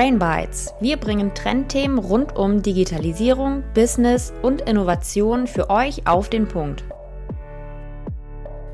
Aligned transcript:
Brain 0.00 0.18
Bites. 0.18 0.72
Wir 0.80 0.96
bringen 0.96 1.34
Trendthemen 1.34 1.98
rund 1.98 2.34
um 2.34 2.62
Digitalisierung, 2.62 3.62
Business 3.74 4.32
und 4.40 4.62
Innovation 4.62 5.46
für 5.46 5.68
euch 5.68 6.06
auf 6.06 6.30
den 6.30 6.48
Punkt. 6.48 6.84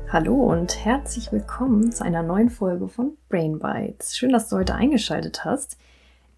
Hallo 0.07 0.35
und 0.35 0.85
herzlich 0.85 1.33
willkommen 1.33 1.91
zu 1.91 2.05
einer 2.05 2.23
neuen 2.23 2.49
Folge 2.49 2.87
von 2.87 3.17
Brain 3.27 3.59
Bites. 3.59 4.15
Schön, 4.15 4.31
dass 4.31 4.47
du 4.47 4.55
heute 4.55 4.75
eingeschaltet 4.75 5.43
hast. 5.43 5.77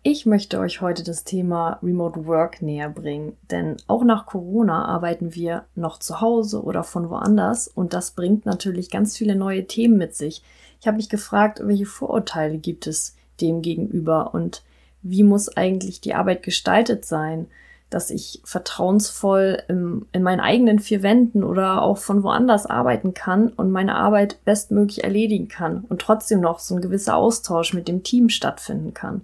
Ich 0.02 0.25
möchte 0.25 0.57
euch 0.57 0.81
heute 0.81 1.03
das 1.03 1.23
Thema 1.23 1.77
Remote 1.83 2.25
Work 2.25 2.63
näher 2.63 2.89
bringen, 2.89 3.37
denn 3.51 3.77
auch 3.85 4.03
nach 4.03 4.25
Corona 4.25 4.85
arbeiten 4.85 5.35
wir 5.35 5.65
noch 5.75 5.99
zu 5.99 6.19
Hause 6.19 6.63
oder 6.63 6.83
von 6.83 7.11
woanders 7.11 7.67
und 7.67 7.93
das 7.93 8.09
bringt 8.09 8.47
natürlich 8.47 8.89
ganz 8.89 9.15
viele 9.15 9.35
neue 9.35 9.67
Themen 9.67 9.99
mit 9.99 10.15
sich. 10.15 10.42
Ich 10.82 10.87
habe 10.87 10.97
mich 10.97 11.10
gefragt, 11.10 11.61
welche 11.64 11.86
Vorurteile 11.86 12.57
gibt 12.57 12.87
es 12.87 13.15
dem 13.39 13.61
gegenüber 13.61 14.33
und 14.33 14.64
wie 15.01 15.23
muss 15.23 15.55
eigentlich 15.55 16.01
die 16.01 16.13
Arbeit 16.13 16.43
gestaltet 16.43 17.05
sein, 17.05 17.47
dass 17.89 18.11
ich 18.11 18.41
vertrauensvoll 18.43 19.63
im, 19.67 20.05
in 20.11 20.21
meinen 20.21 20.39
eigenen 20.39 20.79
vier 20.79 21.01
Wänden 21.01 21.43
oder 21.43 21.81
auch 21.81 21.97
von 21.97 22.21
woanders 22.21 22.67
arbeiten 22.67 23.13
kann 23.13 23.49
und 23.49 23.71
meine 23.71 23.95
Arbeit 23.95 24.43
bestmöglich 24.45 25.03
erledigen 25.03 25.47
kann 25.47 25.85
und 25.89 26.01
trotzdem 26.01 26.39
noch 26.39 26.59
so 26.59 26.75
ein 26.75 26.81
gewisser 26.81 27.15
Austausch 27.15 27.73
mit 27.73 27.87
dem 27.87 28.03
Team 28.03 28.29
stattfinden 28.29 28.93
kann. 28.93 29.21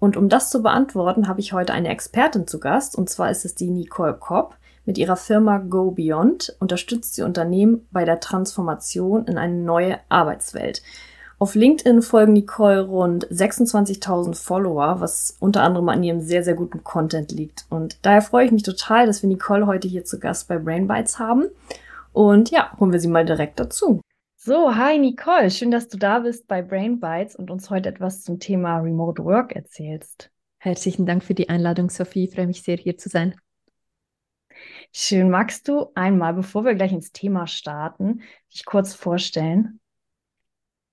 Und 0.00 0.16
um 0.16 0.28
das 0.28 0.50
zu 0.50 0.62
beantworten, 0.62 1.28
habe 1.28 1.40
ich 1.40 1.52
heute 1.52 1.72
eine 1.72 1.88
Expertin 1.88 2.46
zu 2.46 2.58
Gast, 2.58 2.96
und 2.96 3.08
zwar 3.08 3.30
ist 3.30 3.44
es 3.44 3.54
die 3.54 3.70
Nicole 3.70 4.14
Kopp. 4.14 4.56
Mit 4.86 4.98
ihrer 4.98 5.16
Firma 5.16 5.58
Go 5.58 5.92
Beyond 5.92 6.54
unterstützt 6.60 7.14
sie 7.14 7.22
Unternehmen 7.22 7.86
bei 7.90 8.04
der 8.04 8.20
Transformation 8.20 9.24
in 9.26 9.38
eine 9.38 9.54
neue 9.54 9.98
Arbeitswelt. 10.10 10.82
Auf 11.38 11.56
LinkedIn 11.56 12.02
folgen 12.02 12.32
Nicole 12.32 12.82
rund 12.82 13.26
26.000 13.26 14.34
Follower, 14.34 15.00
was 15.00 15.36
unter 15.40 15.62
anderem 15.62 15.88
an 15.88 16.02
ihrem 16.02 16.20
sehr, 16.20 16.44
sehr 16.44 16.54
guten 16.54 16.84
Content 16.84 17.32
liegt. 17.32 17.66
Und 17.70 17.98
daher 18.02 18.22
freue 18.22 18.46
ich 18.46 18.52
mich 18.52 18.62
total, 18.62 19.06
dass 19.06 19.22
wir 19.22 19.28
Nicole 19.28 19.66
heute 19.66 19.88
hier 19.88 20.04
zu 20.04 20.20
Gast 20.20 20.46
bei 20.46 20.58
Brain 20.58 20.86
Bites 20.86 21.18
haben. 21.18 21.46
Und 22.12 22.50
ja, 22.50 22.72
holen 22.78 22.92
wir 22.92 23.00
sie 23.00 23.08
mal 23.08 23.24
direkt 23.24 23.58
dazu. 23.58 24.00
So, 24.36 24.76
hi 24.76 24.98
Nicole, 24.98 25.50
schön, 25.50 25.70
dass 25.70 25.88
du 25.88 25.98
da 25.98 26.20
bist 26.20 26.46
bei 26.46 26.62
Brain 26.62 27.00
Bites 27.00 27.34
und 27.34 27.50
uns 27.50 27.68
heute 27.68 27.88
etwas 27.88 28.22
zum 28.22 28.38
Thema 28.38 28.78
Remote 28.78 29.24
Work 29.24 29.56
erzählst. 29.56 30.30
Herzlichen 30.58 31.04
Dank 31.04 31.24
für 31.24 31.34
die 31.34 31.48
Einladung, 31.48 31.90
Sophie. 31.90 32.24
Ich 32.24 32.34
freue 32.34 32.46
mich 32.46 32.62
sehr, 32.62 32.76
hier 32.76 32.96
zu 32.96 33.08
sein. 33.08 33.34
Schön. 34.92 35.30
Magst 35.30 35.66
du 35.66 35.86
einmal, 35.94 36.34
bevor 36.34 36.64
wir 36.64 36.74
gleich 36.74 36.92
ins 36.92 37.10
Thema 37.10 37.46
starten, 37.48 38.22
dich 38.52 38.64
kurz 38.64 38.94
vorstellen? 38.94 39.80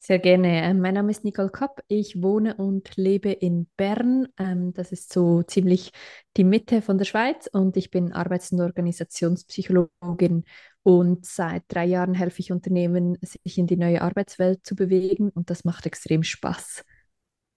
Sehr 0.03 0.17
gerne. 0.17 0.63
Ähm, 0.63 0.79
mein 0.79 0.95
Name 0.95 1.11
ist 1.11 1.23
Nicole 1.23 1.49
Kopp. 1.49 1.83
Ich 1.87 2.23
wohne 2.23 2.55
und 2.55 2.97
lebe 2.97 3.31
in 3.31 3.67
Bern. 3.77 4.27
Ähm, 4.39 4.73
das 4.73 4.91
ist 4.91 5.13
so 5.13 5.43
ziemlich 5.43 5.91
die 6.37 6.43
Mitte 6.43 6.81
von 6.81 6.97
der 6.97 7.05
Schweiz 7.05 7.47
und 7.51 7.77
ich 7.77 7.91
bin 7.91 8.11
Arbeits- 8.11 8.51
und 8.51 8.61
Organisationspsychologin 8.61 10.43
und 10.81 11.25
seit 11.27 11.65
drei 11.67 11.85
Jahren 11.85 12.15
helfe 12.15 12.39
ich 12.39 12.51
Unternehmen, 12.51 13.15
sich 13.21 13.59
in 13.59 13.67
die 13.67 13.77
neue 13.77 14.01
Arbeitswelt 14.01 14.65
zu 14.65 14.75
bewegen 14.75 15.29
und 15.29 15.51
das 15.51 15.65
macht 15.65 15.85
extrem 15.85 16.23
Spaß. 16.23 16.83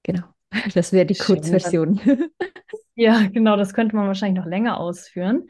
Genau, 0.02 0.24
das 0.74 0.92
wäre 0.92 1.06
die 1.06 1.16
Kurzversion. 1.16 1.98
Ja, 2.96 3.26
genau, 3.26 3.56
das 3.56 3.74
könnte 3.74 3.96
man 3.96 4.06
wahrscheinlich 4.06 4.38
noch 4.40 4.48
länger 4.48 4.78
ausführen. 4.78 5.48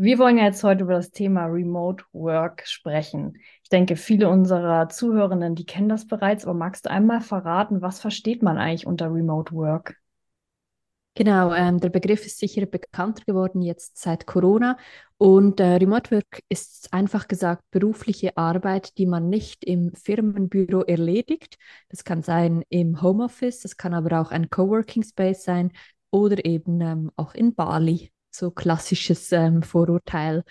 Wir 0.00 0.20
wollen 0.20 0.38
ja 0.38 0.44
jetzt 0.44 0.62
heute 0.62 0.84
über 0.84 0.92
das 0.94 1.10
Thema 1.10 1.46
Remote 1.46 2.04
Work 2.12 2.64
sprechen. 2.68 3.36
Ich 3.64 3.68
denke, 3.68 3.96
viele 3.96 4.28
unserer 4.28 4.88
Zuhörenden, 4.88 5.56
die 5.56 5.66
kennen 5.66 5.88
das 5.88 6.06
bereits, 6.06 6.44
aber 6.44 6.54
magst 6.54 6.86
du 6.86 6.90
einmal 6.90 7.20
verraten, 7.20 7.82
was 7.82 7.98
versteht 7.98 8.40
man 8.40 8.58
eigentlich 8.58 8.86
unter 8.86 9.12
Remote 9.12 9.52
Work? 9.54 9.96
Genau, 11.16 11.52
ähm, 11.52 11.80
der 11.80 11.88
Begriff 11.88 12.24
ist 12.24 12.38
sicher 12.38 12.64
bekannter 12.66 13.24
geworden 13.26 13.60
jetzt 13.60 13.98
seit 13.98 14.24
Corona. 14.24 14.76
Und 15.16 15.58
äh, 15.58 15.64
Remote 15.64 16.12
Work 16.12 16.44
ist 16.48 16.92
einfach 16.92 17.26
gesagt 17.26 17.64
berufliche 17.72 18.36
Arbeit, 18.36 18.98
die 18.98 19.06
man 19.06 19.28
nicht 19.28 19.64
im 19.64 19.92
Firmenbüro 19.96 20.82
erledigt. 20.82 21.58
Das 21.88 22.04
kann 22.04 22.22
sein 22.22 22.62
im 22.68 23.02
Homeoffice, 23.02 23.62
das 23.62 23.76
kann 23.76 23.94
aber 23.94 24.20
auch 24.20 24.30
ein 24.30 24.48
Coworking 24.48 25.02
Space 25.02 25.42
sein 25.42 25.72
oder 26.12 26.44
eben 26.44 26.80
ähm, 26.82 27.10
auch 27.16 27.34
in 27.34 27.56
Bali 27.56 28.12
so 28.30 28.50
klassisches 28.50 29.32
ähm, 29.32 29.62
Vorurteil, 29.62 30.44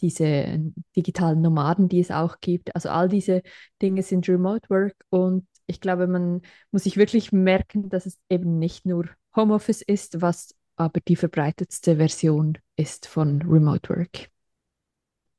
diese 0.00 0.60
digitalen 0.96 1.40
Nomaden, 1.40 1.88
die 1.88 2.00
es 2.00 2.10
auch 2.10 2.40
gibt. 2.40 2.74
Also 2.74 2.88
all 2.90 3.08
diese 3.08 3.42
Dinge 3.80 4.02
sind 4.02 4.28
Remote 4.28 4.68
Work 4.68 4.96
und 5.10 5.46
ich 5.66 5.80
glaube, 5.80 6.06
man 6.06 6.42
muss 6.72 6.84
sich 6.84 6.96
wirklich 6.96 7.32
merken, 7.32 7.88
dass 7.88 8.06
es 8.06 8.18
eben 8.28 8.58
nicht 8.58 8.84
nur 8.84 9.08
Homeoffice 9.34 9.82
ist, 9.82 10.20
was 10.20 10.54
aber 10.76 11.00
die 11.00 11.16
verbreitetste 11.16 11.96
Version 11.96 12.58
ist 12.76 13.06
von 13.06 13.42
Remote 13.42 13.88
Work. 13.88 14.28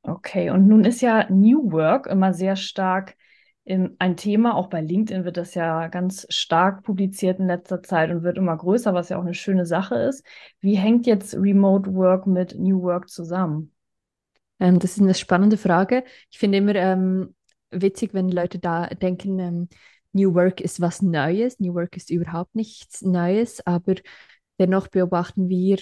Okay, 0.01 0.49
und 0.49 0.67
nun 0.67 0.85
ist 0.85 1.01
ja 1.01 1.29
New 1.29 1.71
Work 1.71 2.07
immer 2.07 2.33
sehr 2.33 2.55
stark 2.55 3.15
ein 3.67 4.17
Thema. 4.17 4.55
Auch 4.55 4.67
bei 4.67 4.81
LinkedIn 4.81 5.25
wird 5.25 5.37
das 5.37 5.55
ja 5.55 5.87
ganz 5.87 6.27
stark 6.29 6.83
publiziert 6.83 7.39
in 7.39 7.47
letzter 7.47 7.81
Zeit 7.81 8.11
und 8.11 8.23
wird 8.23 8.37
immer 8.37 8.55
größer, 8.55 8.93
was 8.93 9.09
ja 9.09 9.17
auch 9.17 9.23
eine 9.23 9.33
schöne 9.33 9.65
Sache 9.65 9.95
ist. 9.95 10.23
Wie 10.61 10.75
hängt 10.75 11.07
jetzt 11.07 11.35
Remote 11.35 11.93
Work 11.95 12.27
mit 12.27 12.55
New 12.59 12.81
Work 12.83 13.09
zusammen? 13.09 13.73
Ähm, 14.59 14.79
das 14.79 14.91
ist 14.91 15.01
eine 15.01 15.15
spannende 15.15 15.57
Frage. 15.57 16.03
Ich 16.29 16.37
finde 16.37 16.59
immer 16.59 16.75
ähm, 16.75 17.35
witzig, 17.71 18.13
wenn 18.13 18.29
Leute 18.29 18.59
da 18.59 18.87
denken, 18.87 19.39
ähm, 19.39 19.69
New 20.13 20.33
Work 20.35 20.61
ist 20.61 20.79
was 20.79 21.01
Neues. 21.01 21.59
New 21.59 21.73
Work 21.73 21.97
ist 21.97 22.09
überhaupt 22.09 22.55
nichts 22.55 23.01
Neues, 23.01 23.65
aber 23.65 23.95
dennoch 24.59 24.87
beobachten 24.87 25.49
wir 25.49 25.79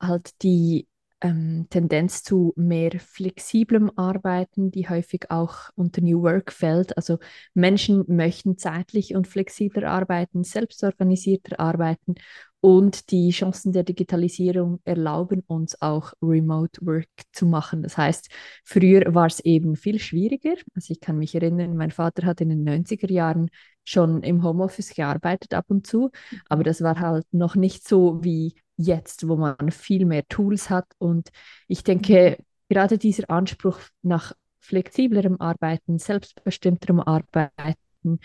halt 0.00 0.42
die 0.42 0.88
ähm, 1.20 1.66
Tendenz 1.70 2.22
zu 2.22 2.52
mehr 2.56 2.92
flexiblem 2.98 3.90
Arbeiten, 3.96 4.70
die 4.70 4.88
häufig 4.88 5.30
auch 5.30 5.70
unter 5.74 6.00
New 6.02 6.22
Work 6.22 6.52
fällt. 6.52 6.96
Also 6.96 7.18
Menschen 7.54 8.04
möchten 8.08 8.58
zeitlich 8.58 9.14
und 9.14 9.26
flexibler 9.26 9.90
arbeiten, 9.90 10.44
selbstorganisierter 10.44 11.58
arbeiten 11.58 12.16
und 12.60 13.10
die 13.12 13.30
Chancen 13.30 13.72
der 13.72 13.84
Digitalisierung 13.84 14.80
erlauben 14.84 15.42
uns 15.46 15.80
auch 15.80 16.12
Remote 16.20 16.84
Work 16.84 17.06
zu 17.32 17.46
machen. 17.46 17.82
Das 17.82 17.96
heißt, 17.96 18.28
früher 18.64 19.14
war 19.14 19.26
es 19.26 19.40
eben 19.40 19.76
viel 19.76 20.00
schwieriger. 20.00 20.54
Also 20.74 20.92
ich 20.92 21.00
kann 21.00 21.18
mich 21.18 21.34
erinnern, 21.34 21.76
mein 21.76 21.92
Vater 21.92 22.26
hat 22.26 22.40
in 22.40 22.48
den 22.48 22.64
90er 22.64 23.10
Jahren 23.10 23.50
schon 23.84 24.22
im 24.22 24.42
Homeoffice 24.42 24.94
gearbeitet 24.94 25.54
ab 25.54 25.66
und 25.68 25.86
zu, 25.86 26.10
aber 26.48 26.64
das 26.64 26.82
war 26.82 26.98
halt 26.98 27.24
noch 27.30 27.54
nicht 27.54 27.86
so 27.86 28.24
wie 28.24 28.56
jetzt, 28.76 29.28
wo 29.28 29.36
man 29.36 29.70
viel 29.70 30.04
mehr 30.04 30.26
Tools 30.28 30.70
hat. 30.70 30.86
Und 30.98 31.30
ich 31.68 31.84
denke, 31.84 32.38
gerade 32.68 32.98
dieser 32.98 33.30
Anspruch 33.30 33.78
nach 34.02 34.32
flexiblerem 34.60 35.40
Arbeiten, 35.40 35.98
selbstbestimmterem 35.98 37.00
Arbeiten, 37.00 38.20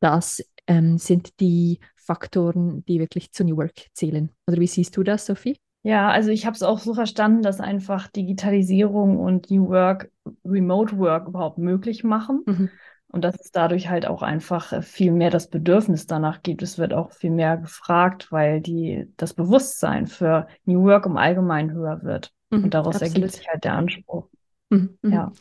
das 0.00 0.42
ähm, 0.66 0.98
sind 0.98 1.40
die 1.40 1.80
Faktoren, 1.96 2.84
die 2.84 3.00
wirklich 3.00 3.32
zu 3.32 3.44
New 3.44 3.56
Work 3.56 3.86
zählen. 3.92 4.30
Oder 4.46 4.60
wie 4.60 4.66
siehst 4.66 4.96
du 4.96 5.02
das, 5.02 5.26
Sophie? 5.26 5.58
Ja, 5.82 6.10
also 6.10 6.30
ich 6.30 6.46
habe 6.46 6.54
es 6.54 6.62
auch 6.62 6.80
so 6.80 6.94
verstanden, 6.94 7.42
dass 7.42 7.60
einfach 7.60 8.08
Digitalisierung 8.08 9.18
und 9.18 9.50
New 9.50 9.68
Work, 9.68 10.10
Remote 10.44 10.98
Work 10.98 11.28
überhaupt 11.28 11.58
möglich 11.58 12.02
machen. 12.02 12.42
Mhm. 12.44 12.70
Und 13.08 13.22
dass 13.22 13.36
es 13.40 13.50
dadurch 13.50 13.88
halt 13.88 14.06
auch 14.06 14.22
einfach 14.22 14.72
äh, 14.72 14.82
viel 14.82 15.12
mehr 15.12 15.30
das 15.30 15.48
Bedürfnis 15.48 16.06
danach 16.06 16.42
gibt. 16.42 16.62
Es 16.62 16.76
wird 16.78 16.92
auch 16.92 17.12
viel 17.12 17.30
mehr 17.30 17.56
gefragt, 17.56 18.30
weil 18.32 18.60
die, 18.60 19.06
das 19.16 19.32
Bewusstsein 19.32 20.06
für 20.06 20.48
New 20.64 20.84
Work 20.84 21.06
im 21.06 21.16
Allgemeinen 21.16 21.72
höher 21.72 22.02
wird. 22.02 22.32
Mhm, 22.50 22.64
und 22.64 22.74
daraus 22.74 22.96
absolut. 22.96 23.14
ergibt 23.14 23.32
sich 23.32 23.48
halt 23.48 23.64
der 23.64 23.74
Anspruch. 23.74 24.28
Mhm, 24.70 24.98
mhm. 25.02 25.12
ja. 25.12 25.32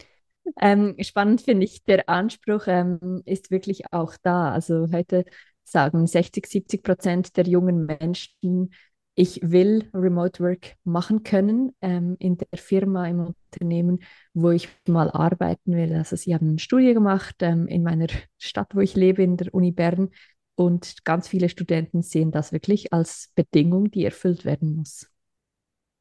Ähm, 0.61 0.95
spannend 0.99 1.41
finde 1.41 1.65
ich, 1.65 1.83
der 1.83 2.07
Anspruch 2.07 2.67
ähm, 2.67 3.23
ist 3.25 3.50
wirklich 3.50 3.91
auch 3.91 4.13
da. 4.21 4.51
Also 4.51 4.91
heute 4.91 5.25
sagen 5.63 6.06
60, 6.06 6.45
70 6.45 6.83
Prozent 6.83 7.38
der 7.38 7.45
jungen 7.45 7.85
Menschen, 7.85 8.71
ich 9.15 9.39
will 9.41 9.89
Remote 9.94 10.44
Work 10.44 10.75
machen 10.83 11.23
können 11.23 11.73
ähm, 11.81 12.17
in 12.19 12.38
der 12.38 12.59
Firma, 12.59 13.07
im 13.07 13.33
Unternehmen, 13.51 14.00
wo 14.33 14.51
ich 14.51 14.67
mal 14.88 15.09
arbeiten 15.09 15.73
will. 15.73 15.94
Also 15.94 16.17
sie 16.17 16.33
haben 16.35 16.50
eine 16.50 16.59
Studie 16.59 16.94
gemacht 16.94 17.35
ähm, 17.39 17.67
in 17.67 17.83
meiner 17.83 18.07
Stadt, 18.38 18.75
wo 18.75 18.81
ich 18.81 18.95
lebe, 18.95 19.23
in 19.23 19.38
der 19.38 19.53
Uni 19.53 19.71
Bern. 19.71 20.09
Und 20.56 21.03
ganz 21.06 21.27
viele 21.27 21.50
Studenten 21.50 22.01
sehen 22.01 22.31
das 22.31 22.51
wirklich 22.51 22.94
als 22.94 23.31
Bedingung, 23.35 23.91
die 23.91 24.06
erfüllt 24.06 24.45
werden 24.45 24.75
muss. 24.75 25.09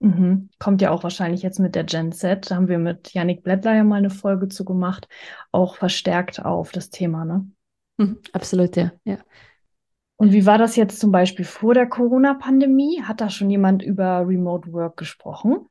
Mhm. 0.01 0.51
Kommt 0.59 0.83
ja 0.83 0.91
auch 0.91 1.03
wahrscheinlich 1.03 1.43
jetzt 1.43 1.59
mit 1.59 1.75
der 1.75 1.85
Gen 1.85 2.13
Z, 2.13 2.51
da 2.51 2.57
haben 2.57 2.69
wir 2.69 2.79
mit 2.79 3.15
Yannick 3.15 3.43
Blättler 3.43 3.75
ja 3.75 3.85
mal 3.85 3.97
eine 3.97 4.11
Folge 4.11 4.49
zu 4.49 4.65
gemacht, 4.65 5.09
auch 5.51 5.77
verstärkt 5.77 6.45
auf 6.45 6.73
das 6.73 6.91
Thema, 6.91 7.25
ne? 7.25 7.49
Mhm, 7.97 8.19
absolut, 8.33 8.77
ja. 8.77 8.93
ja. 9.05 9.19
Und 10.17 10.33
wie 10.33 10.47
war 10.47 10.59
das 10.59 10.77
jetzt 10.77 11.01
zum 11.01 11.11
Beispiel 11.11 11.45
vor 11.45 11.75
der 11.75 11.89
Corona-Pandemie? 11.89 13.03
Hat 13.03 13.21
da 13.21 13.31
schon 13.31 13.51
jemand 13.51 13.83
über 13.83 14.27
Remote 14.27 14.73
Work 14.73 14.97
gesprochen? 14.97 15.67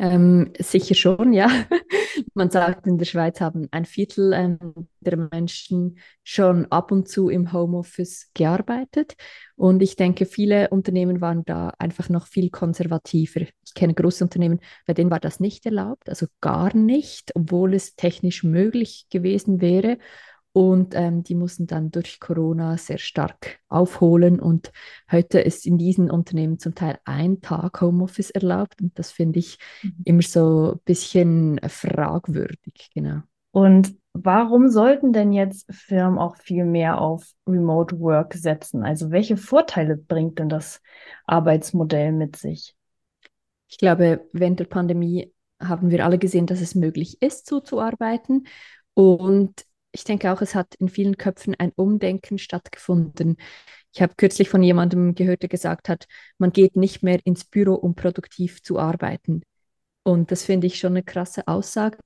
Ähm, 0.00 0.54
sicher 0.58 0.94
schon, 0.94 1.34
ja. 1.34 1.48
man 2.34 2.48
sagt, 2.48 2.86
in 2.86 2.96
der 2.96 3.04
Schweiz 3.04 3.38
haben 3.42 3.68
ein 3.70 3.84
Viertel 3.84 4.32
ähm, 4.32 4.88
der 5.00 5.28
Menschen 5.30 5.98
schon 6.24 6.64
ab 6.72 6.90
und 6.90 7.06
zu 7.06 7.28
im 7.28 7.52
Homeoffice 7.52 8.30
gearbeitet. 8.32 9.14
Und 9.56 9.82
ich 9.82 9.96
denke, 9.96 10.24
viele 10.24 10.70
Unternehmen 10.70 11.20
waren 11.20 11.44
da 11.44 11.74
einfach 11.78 12.08
noch 12.08 12.28
viel 12.28 12.48
konservativer. 12.48 13.42
Ich 13.42 13.74
kenne 13.74 13.92
große 13.92 14.24
Unternehmen, 14.24 14.60
bei 14.86 14.94
denen 14.94 15.10
war 15.10 15.20
das 15.20 15.38
nicht 15.38 15.66
erlaubt, 15.66 16.08
also 16.08 16.26
gar 16.40 16.74
nicht, 16.74 17.32
obwohl 17.36 17.74
es 17.74 17.94
technisch 17.94 18.42
möglich 18.42 19.04
gewesen 19.10 19.60
wäre. 19.60 19.98
Und 20.52 20.94
ähm, 20.96 21.22
die 21.22 21.36
mussten 21.36 21.66
dann 21.66 21.92
durch 21.92 22.18
Corona 22.18 22.76
sehr 22.76 22.98
stark 22.98 23.60
aufholen. 23.68 24.40
Und 24.40 24.72
heute 25.10 25.40
ist 25.40 25.64
in 25.64 25.78
diesen 25.78 26.10
Unternehmen 26.10 26.58
zum 26.58 26.74
Teil 26.74 26.98
ein 27.04 27.40
Tag 27.40 27.80
Homeoffice 27.80 28.30
erlaubt. 28.30 28.80
Und 28.82 28.98
das 28.98 29.12
finde 29.12 29.38
ich 29.38 29.58
mhm. 29.82 29.92
immer 30.04 30.22
so 30.22 30.72
ein 30.72 30.80
bisschen 30.84 31.60
fragwürdig, 31.68 32.90
genau. 32.92 33.20
Und 33.52 33.96
warum 34.12 34.68
sollten 34.68 35.12
denn 35.12 35.32
jetzt 35.32 35.72
Firmen 35.72 36.18
auch 36.18 36.36
viel 36.36 36.64
mehr 36.64 37.00
auf 37.00 37.32
Remote 37.46 37.98
Work 38.00 38.34
setzen? 38.34 38.82
Also 38.84 39.10
welche 39.10 39.36
Vorteile 39.36 39.96
bringt 39.96 40.38
denn 40.38 40.48
das 40.48 40.80
Arbeitsmodell 41.26 42.12
mit 42.12 42.36
sich? 42.36 42.74
Ich 43.68 43.78
glaube, 43.78 44.26
während 44.32 44.58
der 44.58 44.64
Pandemie 44.64 45.32
haben 45.60 45.90
wir 45.90 46.04
alle 46.04 46.18
gesehen, 46.18 46.46
dass 46.46 46.60
es 46.60 46.74
möglich 46.74 47.22
ist, 47.22 47.48
so 47.48 47.60
zu 47.60 47.80
arbeiten. 47.80 48.44
Und 48.94 49.64
ich 49.92 50.04
denke 50.04 50.32
auch, 50.32 50.40
es 50.40 50.54
hat 50.54 50.74
in 50.76 50.88
vielen 50.88 51.16
Köpfen 51.16 51.54
ein 51.58 51.72
Umdenken 51.74 52.38
stattgefunden. 52.38 53.36
Ich 53.92 54.02
habe 54.02 54.14
kürzlich 54.16 54.48
von 54.48 54.62
jemandem 54.62 55.14
gehört, 55.14 55.42
der 55.42 55.48
gesagt 55.48 55.88
hat, 55.88 56.06
man 56.38 56.52
geht 56.52 56.76
nicht 56.76 57.02
mehr 57.02 57.18
ins 57.24 57.44
Büro, 57.44 57.74
um 57.74 57.94
produktiv 57.94 58.62
zu 58.62 58.78
arbeiten. 58.78 59.42
Und 60.02 60.30
das 60.30 60.44
finde 60.44 60.66
ich 60.66 60.78
schon 60.78 60.92
eine 60.92 61.02
krasse 61.02 61.46
Aussage. 61.48 61.98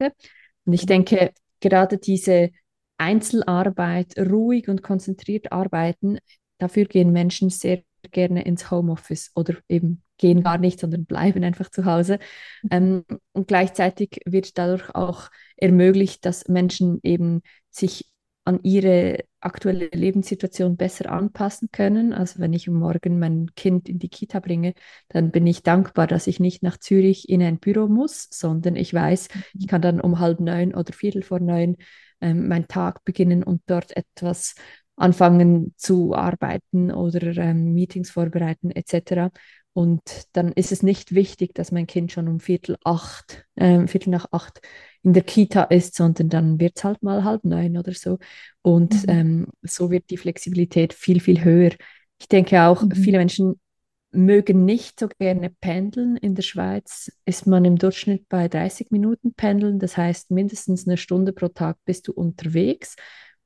Und 0.64 0.72
ich 0.72 0.86
denke, 0.86 1.32
gerade 1.60 1.98
diese 1.98 2.50
Einzelarbeit, 2.96 4.16
ruhig 4.18 4.68
und 4.68 4.82
konzentriert 4.82 5.52
arbeiten, 5.52 6.18
dafür 6.58 6.86
gehen 6.86 7.12
Menschen 7.12 7.50
sehr 7.50 7.82
gerne 8.12 8.44
ins 8.44 8.70
Homeoffice 8.70 9.30
oder 9.34 9.56
eben 9.68 10.02
gehen 10.18 10.42
gar 10.42 10.58
nicht, 10.58 10.80
sondern 10.80 11.06
bleiben 11.06 11.42
einfach 11.44 11.70
zu 11.70 11.84
Hause. 11.84 12.18
Mhm. 12.62 12.68
Ähm, 12.70 13.04
und 13.32 13.48
gleichzeitig 13.48 14.20
wird 14.24 14.58
dadurch 14.58 14.94
auch 14.94 15.30
ermöglicht, 15.56 16.24
dass 16.24 16.48
Menschen 16.48 17.00
eben 17.02 17.42
sich 17.70 18.10
an 18.44 18.60
ihre 18.62 19.24
aktuelle 19.40 19.88
Lebenssituation 19.92 20.76
besser 20.76 21.10
anpassen 21.10 21.70
können. 21.72 22.12
Also 22.12 22.40
wenn 22.40 22.52
ich 22.52 22.68
morgen 22.68 23.18
mein 23.18 23.50
Kind 23.56 23.88
in 23.88 23.98
die 23.98 24.10
Kita 24.10 24.40
bringe, 24.40 24.74
dann 25.08 25.30
bin 25.30 25.46
ich 25.46 25.62
dankbar, 25.62 26.06
dass 26.06 26.26
ich 26.26 26.40
nicht 26.40 26.62
nach 26.62 26.76
Zürich 26.76 27.28
in 27.28 27.42
ein 27.42 27.58
Büro 27.58 27.88
muss, 27.88 28.28
sondern 28.30 28.76
ich 28.76 28.92
weiß, 28.92 29.28
mhm. 29.34 29.42
ich 29.60 29.66
kann 29.66 29.82
dann 29.82 30.00
um 30.00 30.18
halb 30.18 30.40
neun 30.40 30.74
oder 30.74 30.92
viertel 30.92 31.22
vor 31.22 31.40
neun 31.40 31.76
ähm, 32.20 32.48
meinen 32.48 32.68
Tag 32.68 33.04
beginnen 33.04 33.42
und 33.42 33.62
dort 33.66 33.96
etwas 33.96 34.54
anfangen 34.96 35.74
zu 35.76 36.14
arbeiten 36.14 36.90
oder 36.90 37.36
ähm, 37.36 37.74
Meetings 37.74 38.10
vorbereiten 38.10 38.70
etc. 38.70 39.30
Und 39.72 40.02
dann 40.32 40.52
ist 40.52 40.70
es 40.70 40.84
nicht 40.84 41.14
wichtig, 41.14 41.52
dass 41.54 41.72
mein 41.72 41.88
Kind 41.88 42.12
schon 42.12 42.28
um 42.28 42.38
Viertel 42.38 42.76
acht, 42.84 43.44
äh, 43.56 43.86
Viertel 43.88 44.10
nach 44.10 44.26
acht 44.30 44.60
in 45.02 45.12
der 45.12 45.24
Kita 45.24 45.64
ist, 45.64 45.96
sondern 45.96 46.28
dann 46.28 46.60
wird 46.60 46.76
es 46.76 46.84
halt 46.84 47.02
mal 47.02 47.24
halb 47.24 47.44
neun 47.44 47.76
oder 47.76 47.92
so. 47.92 48.18
Und 48.62 48.94
mhm. 49.06 49.08
ähm, 49.08 49.46
so 49.62 49.90
wird 49.90 50.10
die 50.10 50.16
Flexibilität 50.16 50.94
viel, 50.94 51.20
viel 51.20 51.44
höher. 51.44 51.72
Ich 52.20 52.28
denke 52.28 52.62
auch, 52.62 52.82
mhm. 52.82 52.92
viele 52.92 53.18
Menschen 53.18 53.60
mögen 54.12 54.64
nicht 54.64 55.00
so 55.00 55.08
gerne 55.18 55.50
pendeln. 55.50 56.16
In 56.16 56.36
der 56.36 56.42
Schweiz 56.42 57.10
ist 57.24 57.48
man 57.48 57.64
im 57.64 57.76
Durchschnitt 57.76 58.28
bei 58.28 58.46
30 58.46 58.92
Minuten 58.92 59.34
pendeln. 59.34 59.80
Das 59.80 59.96
heißt, 59.96 60.30
mindestens 60.30 60.86
eine 60.86 60.96
Stunde 60.96 61.32
pro 61.32 61.48
Tag 61.48 61.78
bist 61.84 62.06
du 62.06 62.12
unterwegs. 62.12 62.94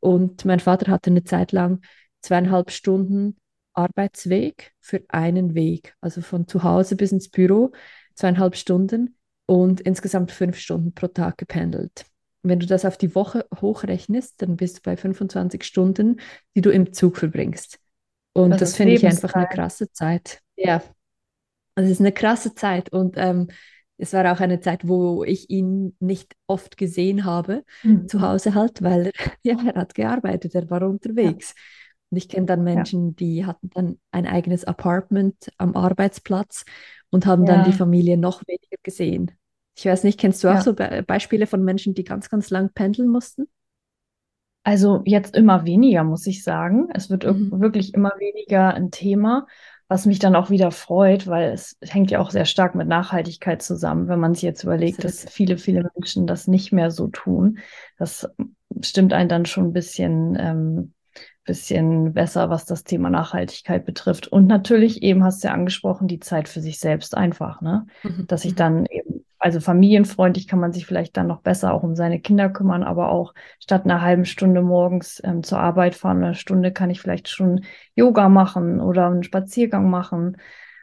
Und 0.01 0.45
mein 0.45 0.61
Vater 0.61 0.91
hatte 0.91 1.11
eine 1.11 1.25
Zeit 1.25 1.53
lang 1.53 1.81
zweieinhalb 2.21 2.71
Stunden 2.71 3.37
Arbeitsweg 3.75 4.73
für 4.81 5.03
einen 5.09 5.55
Weg, 5.55 5.95
also 6.01 6.21
von 6.21 6.49
zu 6.49 6.65
Hause 6.65 6.97
bis 6.97 7.13
ins 7.13 7.29
Büro, 7.29 7.73
zweieinhalb 8.15 8.57
Stunden 8.57 9.17
und 9.47 9.81
insgesamt 9.81 10.33
fünf 10.33 10.59
Stunden 10.59 10.93
pro 10.93 11.07
Tag 11.07 11.39
gependelt. 11.39 12.05
Wenn 12.43 12.61
du 12.61 12.67
das 12.67 12.85
auf 12.85 12.99
die 12.99 13.15
Woche 13.15 13.47
hochrechnest, 13.61 14.43
dann 14.43 14.57
bist 14.57 14.79
du 14.79 14.81
bei 14.83 14.97
25 14.97 15.63
Stunden, 15.65 16.21
die 16.57 16.61
du 16.61 16.71
im 16.71 16.93
Zug 16.93 17.17
verbringst. 17.17 17.79
Und 18.33 18.51
das, 18.51 18.61
das 18.61 18.77
finde 18.77 18.95
ich 18.95 19.07
einfach 19.07 19.35
eine 19.35 19.47
krasse 19.47 19.91
Zeit. 19.93 20.41
Ja, 20.57 20.83
also 21.75 21.87
es 21.87 21.93
ist 21.93 22.01
eine 22.01 22.13
krasse 22.13 22.55
Zeit 22.55 22.93
und 22.93 23.15
ähm, 23.17 23.49
es 23.99 24.13
war 24.13 24.33
auch 24.33 24.41
eine 24.41 24.61
Zeit, 24.61 24.87
wo 24.87 25.25
ich 25.25 25.51
ihn 25.51 25.97
nicht 25.99 26.35
oft 26.47 26.77
gesehen 26.77 27.25
habe, 27.25 27.65
mhm. 27.83 28.09
zu 28.09 28.21
Hause 28.23 28.55
halt, 28.55 28.83
weil 28.83 29.07
er, 29.07 29.13
ja, 29.43 29.57
er 29.67 29.81
hat 29.81 29.95
gearbeitet, 29.95 30.55
er 30.55 30.71
war 30.71 30.83
unterwegs. 30.83 31.55
Ja. 31.57 31.63
Und 32.11 32.17
ich 32.17 32.29
kenne 32.29 32.47
dann 32.47 32.65
Menschen, 32.65 33.09
ja. 33.09 33.15
die 33.19 33.47
hatten 33.47 33.71
dann 33.71 33.99
ein 34.13 34.27
eigenes 34.27 34.65
Apartment 34.65 35.53
am 35.59 35.77
Arbeitsplatz 35.77 36.65
und 37.11 37.27
haben 37.27 37.45
ja. 37.45 37.57
dann 37.57 37.65
die 37.65 37.77
Familie 37.77 38.17
noch 38.17 38.43
weniger 38.47 38.77
gesehen. 38.83 39.33
Ich 39.77 39.85
weiß 39.85 40.05
nicht, 40.05 40.19
kennst 40.19 40.43
du 40.43 40.49
auch 40.49 40.61
so 40.61 40.75
Be 40.75 41.05
Beispiele 41.07 41.47
von 41.47 41.63
Menschen, 41.63 41.95
die 41.95 42.05
ganz, 42.05 42.31
ganz 42.31 42.51
lang 42.51 42.71
pendeln 42.73 43.09
mussten? 43.09 43.47
Also 44.65 45.03
jetzt 45.05 45.37
immer 45.37 45.67
weniger, 45.67 46.03
muss 46.05 46.27
ich 46.27 46.43
sagen. 46.43 46.89
Es 46.93 47.11
wird 47.11 47.25
mhm. 47.25 47.61
wirklich 47.61 47.95
immer 47.95 48.13
weniger 48.19 48.75
ein 48.75 48.91
Thema, 48.91 49.47
was 49.89 50.07
mich 50.07 50.19
dann 50.19 50.37
auch 50.37 50.51
wieder 50.51 50.71
freut, 50.71 51.27
weil 51.27 51.51
es 51.53 51.79
hängt 51.83 52.11
ja 52.11 52.21
auch 52.21 52.31
sehr 52.31 52.45
stark 52.45 52.75
mit 52.75 52.89
Nachhaltigkeit 52.89 53.63
zusammen, 53.63 54.09
wenn 54.09 54.21
man 54.21 54.35
sich 54.35 54.43
jetzt 54.43 54.63
überlegt, 54.63 55.03
das 55.03 55.23
dass 55.23 55.33
viele, 55.33 55.57
viele 55.57 55.89
Menschen 55.95 56.27
das 56.27 56.47
nicht 56.47 56.73
mehr 56.73 56.91
so 56.91 57.09
tun. 57.09 57.59
Das 57.99 58.29
stimmt 58.83 59.13
einen 59.13 59.29
dann 59.29 59.47
schon 59.47 59.69
ein 59.69 59.73
bisschen 59.73 60.37
ähm, 60.39 60.93
bisschen 61.49 62.13
besser, 62.13 62.51
was 62.51 62.67
das 62.67 62.85
Thema 62.85 63.09
Nachhaltigkeit 63.09 63.87
betrifft. 63.87 64.29
Und 64.29 64.47
natürlich 64.47 65.03
eben 65.03 65.25
hast 65.25 65.43
du 65.43 65.49
ja 65.49 65.55
angesprochen, 65.55 66.07
die 66.07 66.21
Zeit 66.21 66.47
für 66.47 66.61
sich 66.61 66.79
selbst 66.79 67.17
einfach, 67.17 67.63
ne? 67.63 67.87
Mhm. 68.03 68.27
Dass 68.27 68.45
ich 68.45 68.53
mhm. 68.53 68.57
dann 68.57 68.87
eben, 68.87 69.08
also 69.39 69.61
familienfreundlich 69.61 70.49
kann 70.49 70.59
man 70.59 70.73
sich 70.73 70.87
vielleicht 70.87 71.17
dann 71.17 71.29
noch 71.29 71.41
besser 71.43 71.73
auch 71.73 71.83
um 71.83 71.95
seine 71.95 72.21
Kinder 72.21 72.49
kümmern, 72.49 72.83
aber 72.83 73.11
auch 73.11 73.35
statt 73.61 73.85
einer 73.85 74.01
halben 74.03 74.25
Stunde 74.25 74.63
morgens 74.63 75.21
ähm, 75.25 75.43
zur 75.43 75.59
Arbeit 75.61 75.95
fahren, 75.95 76.23
eine 76.25 76.35
Stunde 76.35 76.73
kann 76.73 76.91
ich 76.91 77.01
vielleicht 77.01 77.29
schon 77.29 77.65
Yoga 77.95 78.29
machen 78.29 78.81
oder 78.81 79.07
einen 79.07 79.23
Spaziergang 79.23 79.91
machen. 79.91 80.37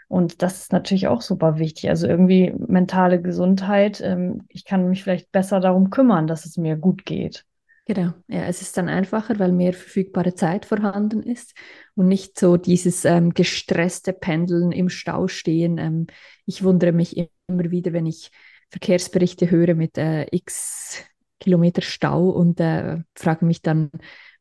Und 0.08 0.42
das 0.42 0.62
ist 0.62 0.72
natürlich 0.72 1.08
auch 1.08 1.22
super 1.22 1.58
wichtig. 1.58 1.90
Also 1.90 2.08
irgendwie 2.08 2.54
mentale 2.58 3.22
Gesundheit. 3.22 4.02
Ähm, 4.02 4.44
ich 4.50 4.64
kann 4.66 4.88
mich 4.88 5.04
vielleicht 5.04 5.32
besser 5.32 5.60
darum 5.60 5.90
kümmern, 5.90 6.28
dass 6.28 6.46
es 6.46 6.58
mir 6.58 6.76
gut 6.76 7.06
geht. 7.06 7.46
Genau, 7.88 8.14
ja, 8.28 8.46
es 8.48 8.64
ist 8.64 8.78
dann 8.78 8.90
einfacher, 8.90 9.38
weil 9.38 9.52
mehr 9.52 9.72
verfügbare 9.74 10.34
Zeit 10.34 10.66
vorhanden 10.66 11.22
ist 11.22 11.54
und 11.94 12.08
nicht 12.08 12.40
so 12.40 12.58
dieses 12.58 13.06
ähm, 13.06 13.34
gestresste 13.36 14.12
Pendeln 14.12 14.72
im 14.72 14.90
Stau 14.90 15.28
stehen. 15.28 15.78
Ähm, 15.78 16.08
ich 16.48 16.64
wundere 16.64 16.94
mich 16.94 17.16
immer 17.48 17.70
wieder, 17.70 17.94
wenn 17.94 18.08
ich 18.08 18.32
Verkehrsberichte 18.72 19.52
höre 19.52 19.76
mit 19.76 19.98
äh, 20.00 20.26
x 20.32 21.04
Kilometer 21.40 21.84
Stau 21.84 22.30
und 22.30 22.60
äh, 22.60 23.04
frage 23.16 23.46
mich 23.46 23.62
dann, 23.62 23.92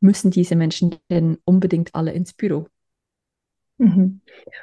müssen 0.01 0.31
diese 0.31 0.57
Menschen 0.57 0.97
denn 1.11 1.37
unbedingt 1.45 1.95
alle 1.95 2.13
ins 2.13 2.33
Büro? 2.33 2.69
Mhm. 3.79 4.21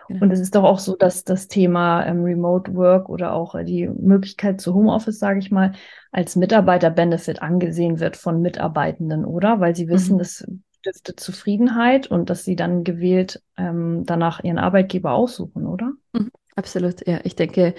Genau. 0.07 0.21
Und 0.23 0.31
es 0.31 0.39
ist 0.39 0.55
doch 0.55 0.63
auch 0.63 0.79
so, 0.79 0.95
dass 0.95 1.23
das 1.23 1.47
Thema 1.47 2.05
ähm, 2.05 2.23
Remote 2.23 2.73
Work 2.75 3.09
oder 3.09 3.33
auch 3.33 3.55
äh, 3.55 3.65
die 3.65 3.87
Möglichkeit 3.87 4.61
zu 4.61 4.73
Homeoffice, 4.73 5.19
sage 5.19 5.39
ich 5.39 5.51
mal, 5.51 5.73
als 6.11 6.35
Mitarbeiter-Benefit 6.35 7.41
angesehen 7.41 7.99
wird 7.99 8.15
von 8.15 8.41
Mitarbeitenden, 8.41 9.25
oder? 9.25 9.59
Weil 9.59 9.75
sie 9.75 9.87
wissen, 9.89 10.15
mhm. 10.15 10.19
das 10.19 10.45
stiftet 10.79 11.19
Zufriedenheit 11.19 12.07
und 12.07 12.29
dass 12.29 12.43
sie 12.43 12.55
dann 12.55 12.83
gewählt 12.83 13.41
ähm, 13.57 14.03
danach 14.05 14.43
ihren 14.43 14.57
Arbeitgeber 14.57 15.11
aussuchen, 15.11 15.67
oder? 15.67 15.91
Mhm. 16.13 16.31
Absolut, 16.55 17.05
ja. 17.07 17.19
Ich 17.23 17.35
denke, 17.35 17.75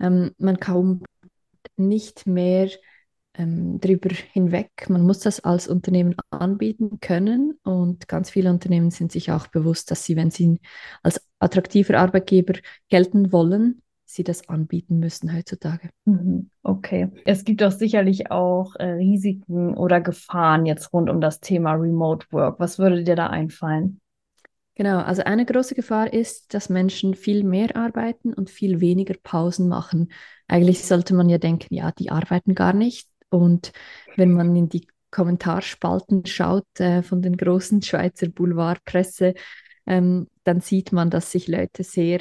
ähm, 0.00 0.32
man 0.38 0.58
kaum 0.60 1.02
nicht 1.76 2.26
mehr 2.26 2.68
ähm, 3.40 3.80
drüber 3.80 4.10
hinweg. 4.32 4.70
Man 4.88 5.02
muss 5.02 5.20
das 5.20 5.40
als 5.40 5.66
Unternehmen 5.66 6.14
anbieten 6.30 7.00
können 7.00 7.58
und 7.64 8.06
ganz 8.06 8.30
viele 8.30 8.50
Unternehmen 8.50 8.90
sind 8.90 9.10
sich 9.12 9.32
auch 9.32 9.46
bewusst, 9.46 9.90
dass 9.90 10.04
sie, 10.04 10.16
wenn 10.16 10.30
sie 10.30 10.60
als 11.02 11.26
attraktiver 11.38 11.98
Arbeitgeber 11.98 12.54
gelten 12.88 13.32
wollen, 13.32 13.82
sie 14.04 14.24
das 14.24 14.48
anbieten 14.48 14.98
müssen 14.98 15.34
heutzutage. 15.34 15.90
Mhm. 16.04 16.50
Okay. 16.62 17.08
Es 17.24 17.44
gibt 17.44 17.62
doch 17.62 17.72
sicherlich 17.72 18.30
auch 18.30 18.74
äh, 18.76 18.84
Risiken 18.84 19.74
oder 19.76 20.00
Gefahren 20.00 20.66
jetzt 20.66 20.92
rund 20.92 21.08
um 21.08 21.20
das 21.20 21.40
Thema 21.40 21.74
Remote 21.74 22.26
Work. 22.30 22.60
Was 22.60 22.78
würde 22.78 23.04
dir 23.04 23.16
da 23.16 23.28
einfallen? 23.28 24.00
Genau, 24.74 24.98
also 24.98 25.22
eine 25.22 25.44
große 25.44 25.74
Gefahr 25.74 26.12
ist, 26.12 26.54
dass 26.54 26.70
Menschen 26.70 27.14
viel 27.14 27.44
mehr 27.44 27.76
arbeiten 27.76 28.32
und 28.32 28.48
viel 28.48 28.80
weniger 28.80 29.14
Pausen 29.22 29.68
machen. 29.68 30.10
Eigentlich 30.48 30.84
sollte 30.84 31.14
man 31.14 31.28
ja 31.28 31.38
denken, 31.38 31.74
ja, 31.74 31.92
die 31.92 32.10
arbeiten 32.10 32.54
gar 32.54 32.72
nicht, 32.72 33.09
und 33.30 33.72
wenn 34.16 34.32
man 34.32 34.54
in 34.54 34.68
die 34.68 34.86
Kommentarspalten 35.10 36.26
schaut 36.26 36.78
äh, 36.78 37.02
von 37.02 37.22
den 37.22 37.36
großen 37.36 37.82
Schweizer 37.82 38.28
Boulevardpresse, 38.28 39.34
ähm, 39.86 40.28
dann 40.44 40.60
sieht 40.60 40.92
man, 40.92 41.10
dass 41.10 41.32
sich 41.32 41.48
Leute 41.48 41.82
sehr 41.82 42.20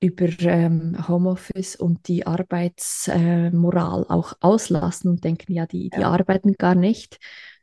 über 0.00 0.28
ähm, 0.40 1.08
Homeoffice 1.08 1.74
und 1.74 2.06
die 2.06 2.24
Arbeitsmoral 2.26 4.02
äh, 4.02 4.12
auch 4.12 4.34
auslassen 4.40 5.10
und 5.10 5.24
denken, 5.24 5.52
ja, 5.52 5.66
die, 5.66 5.90
die 5.90 6.00
ja. 6.00 6.10
arbeiten 6.10 6.54
gar 6.54 6.76
nicht. 6.76 7.18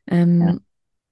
Ähm, 0.08 0.42
ja. 0.42 0.58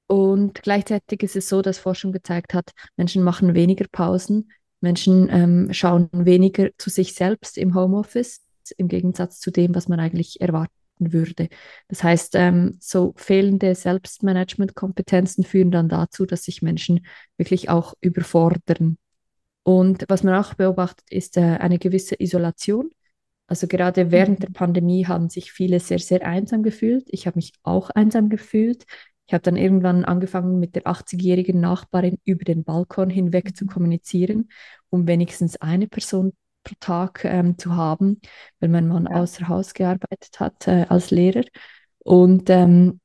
Und 0.07 0.61
gleichzeitig 0.61 1.23
ist 1.23 1.37
es 1.37 1.47
so, 1.47 1.61
dass 1.61 1.77
Forschung 1.77 2.11
gezeigt 2.11 2.53
hat, 2.53 2.71
Menschen 2.97 3.23
machen 3.23 3.55
weniger 3.55 3.85
Pausen, 3.89 4.51
Menschen 4.81 5.29
ähm, 5.31 5.69
schauen 5.71 6.09
weniger 6.11 6.69
zu 6.77 6.89
sich 6.89 7.13
selbst 7.13 7.57
im 7.57 7.73
Homeoffice, 7.73 8.41
im 8.77 8.89
Gegensatz 8.89 9.39
zu 9.39 9.49
dem, 9.49 9.73
was 9.73 9.87
man 9.87 10.01
eigentlich 10.01 10.41
erwarten 10.41 10.82
würde. 10.99 11.49
Das 11.87 12.03
heißt, 12.03 12.35
ähm, 12.35 12.77
so 12.79 13.13
fehlende 13.17 13.75
Selbstmanagement-Kompetenzen 13.75 15.43
führen 15.43 15.71
dann 15.71 15.89
dazu, 15.89 16.25
dass 16.25 16.43
sich 16.43 16.61
Menschen 16.61 17.05
wirklich 17.37 17.69
auch 17.69 17.93
überfordern 18.01 18.97
und 19.63 20.05
was 20.09 20.23
man 20.23 20.35
auch 20.35 20.53
beobachtet, 20.53 21.05
ist 21.09 21.37
äh, 21.37 21.41
eine 21.41 21.79
gewisse 21.79 22.15
Isolation. 22.19 22.91
Also 23.47 23.67
gerade 23.67 24.11
während 24.11 24.43
der 24.43 24.49
mhm. 24.49 24.53
Pandemie 24.53 25.07
haben 25.07 25.29
sich 25.29 25.51
viele 25.51 25.79
sehr, 25.79 25.99
sehr 25.99 26.25
einsam 26.25 26.63
gefühlt. 26.63 27.05
Ich 27.07 27.27
habe 27.27 27.37
mich 27.37 27.53
auch 27.63 27.89
einsam 27.89 28.29
gefühlt. 28.29 28.85
Ich 29.25 29.33
habe 29.33 29.41
dann 29.41 29.55
irgendwann 29.55 30.03
angefangen, 30.03 30.59
mit 30.59 30.75
der 30.75 30.85
80-jährigen 30.85 31.59
Nachbarin 31.61 32.17
über 32.25 32.43
den 32.43 32.65
Balkon 32.65 33.09
hinweg 33.09 33.45
mhm. 33.45 33.55
zu 33.55 33.65
kommunizieren, 33.65 34.49
um 34.89 35.07
wenigstens 35.07 35.55
eine 35.57 35.87
Person 35.87 36.33
pro 36.63 36.75
Tag 36.79 37.25
ähm, 37.25 37.57
zu 37.57 37.75
haben, 37.75 38.21
weil 38.59 38.69
mein 38.69 38.87
Mann 38.87 39.07
ja. 39.09 39.21
außer 39.21 39.47
Haus 39.47 39.73
gearbeitet 39.73 40.39
hat 40.39 40.67
äh, 40.67 40.85
als 40.89 41.11
Lehrer. 41.11 41.43
Und 41.99 42.49
ähm, 42.49 42.99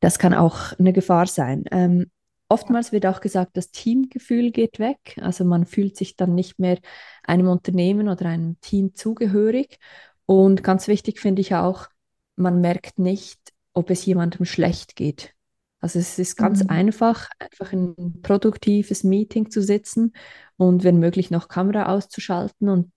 das 0.00 0.18
kann 0.18 0.34
auch 0.34 0.78
eine 0.78 0.92
Gefahr 0.92 1.26
sein. 1.26 1.64
Ähm, 1.70 2.10
Oftmals 2.50 2.92
wird 2.92 3.04
auch 3.04 3.20
gesagt, 3.20 3.56
das 3.58 3.70
Teamgefühl 3.70 4.50
geht 4.52 4.78
weg. 4.78 5.18
Also 5.20 5.44
man 5.44 5.66
fühlt 5.66 5.96
sich 5.96 6.16
dann 6.16 6.34
nicht 6.34 6.58
mehr 6.58 6.78
einem 7.22 7.48
Unternehmen 7.48 8.08
oder 8.08 8.26
einem 8.26 8.58
Team 8.60 8.94
zugehörig. 8.94 9.78
Und 10.24 10.62
ganz 10.64 10.88
wichtig 10.88 11.20
finde 11.20 11.42
ich 11.42 11.54
auch, 11.54 11.88
man 12.36 12.60
merkt 12.60 12.98
nicht, 12.98 13.38
ob 13.74 13.90
es 13.90 14.04
jemandem 14.06 14.46
schlecht 14.46 14.96
geht. 14.96 15.34
Also 15.80 15.98
es 15.98 16.18
ist 16.18 16.36
ganz 16.36 16.64
mhm. 16.64 16.70
einfach, 16.70 17.28
einfach 17.38 17.72
ein 17.72 18.20
produktives 18.22 19.04
Meeting 19.04 19.50
zu 19.50 19.62
sitzen 19.62 20.12
und 20.56 20.82
wenn 20.82 20.98
möglich 20.98 21.30
noch 21.30 21.48
Kamera 21.48 21.92
auszuschalten 21.94 22.68
und 22.68 22.90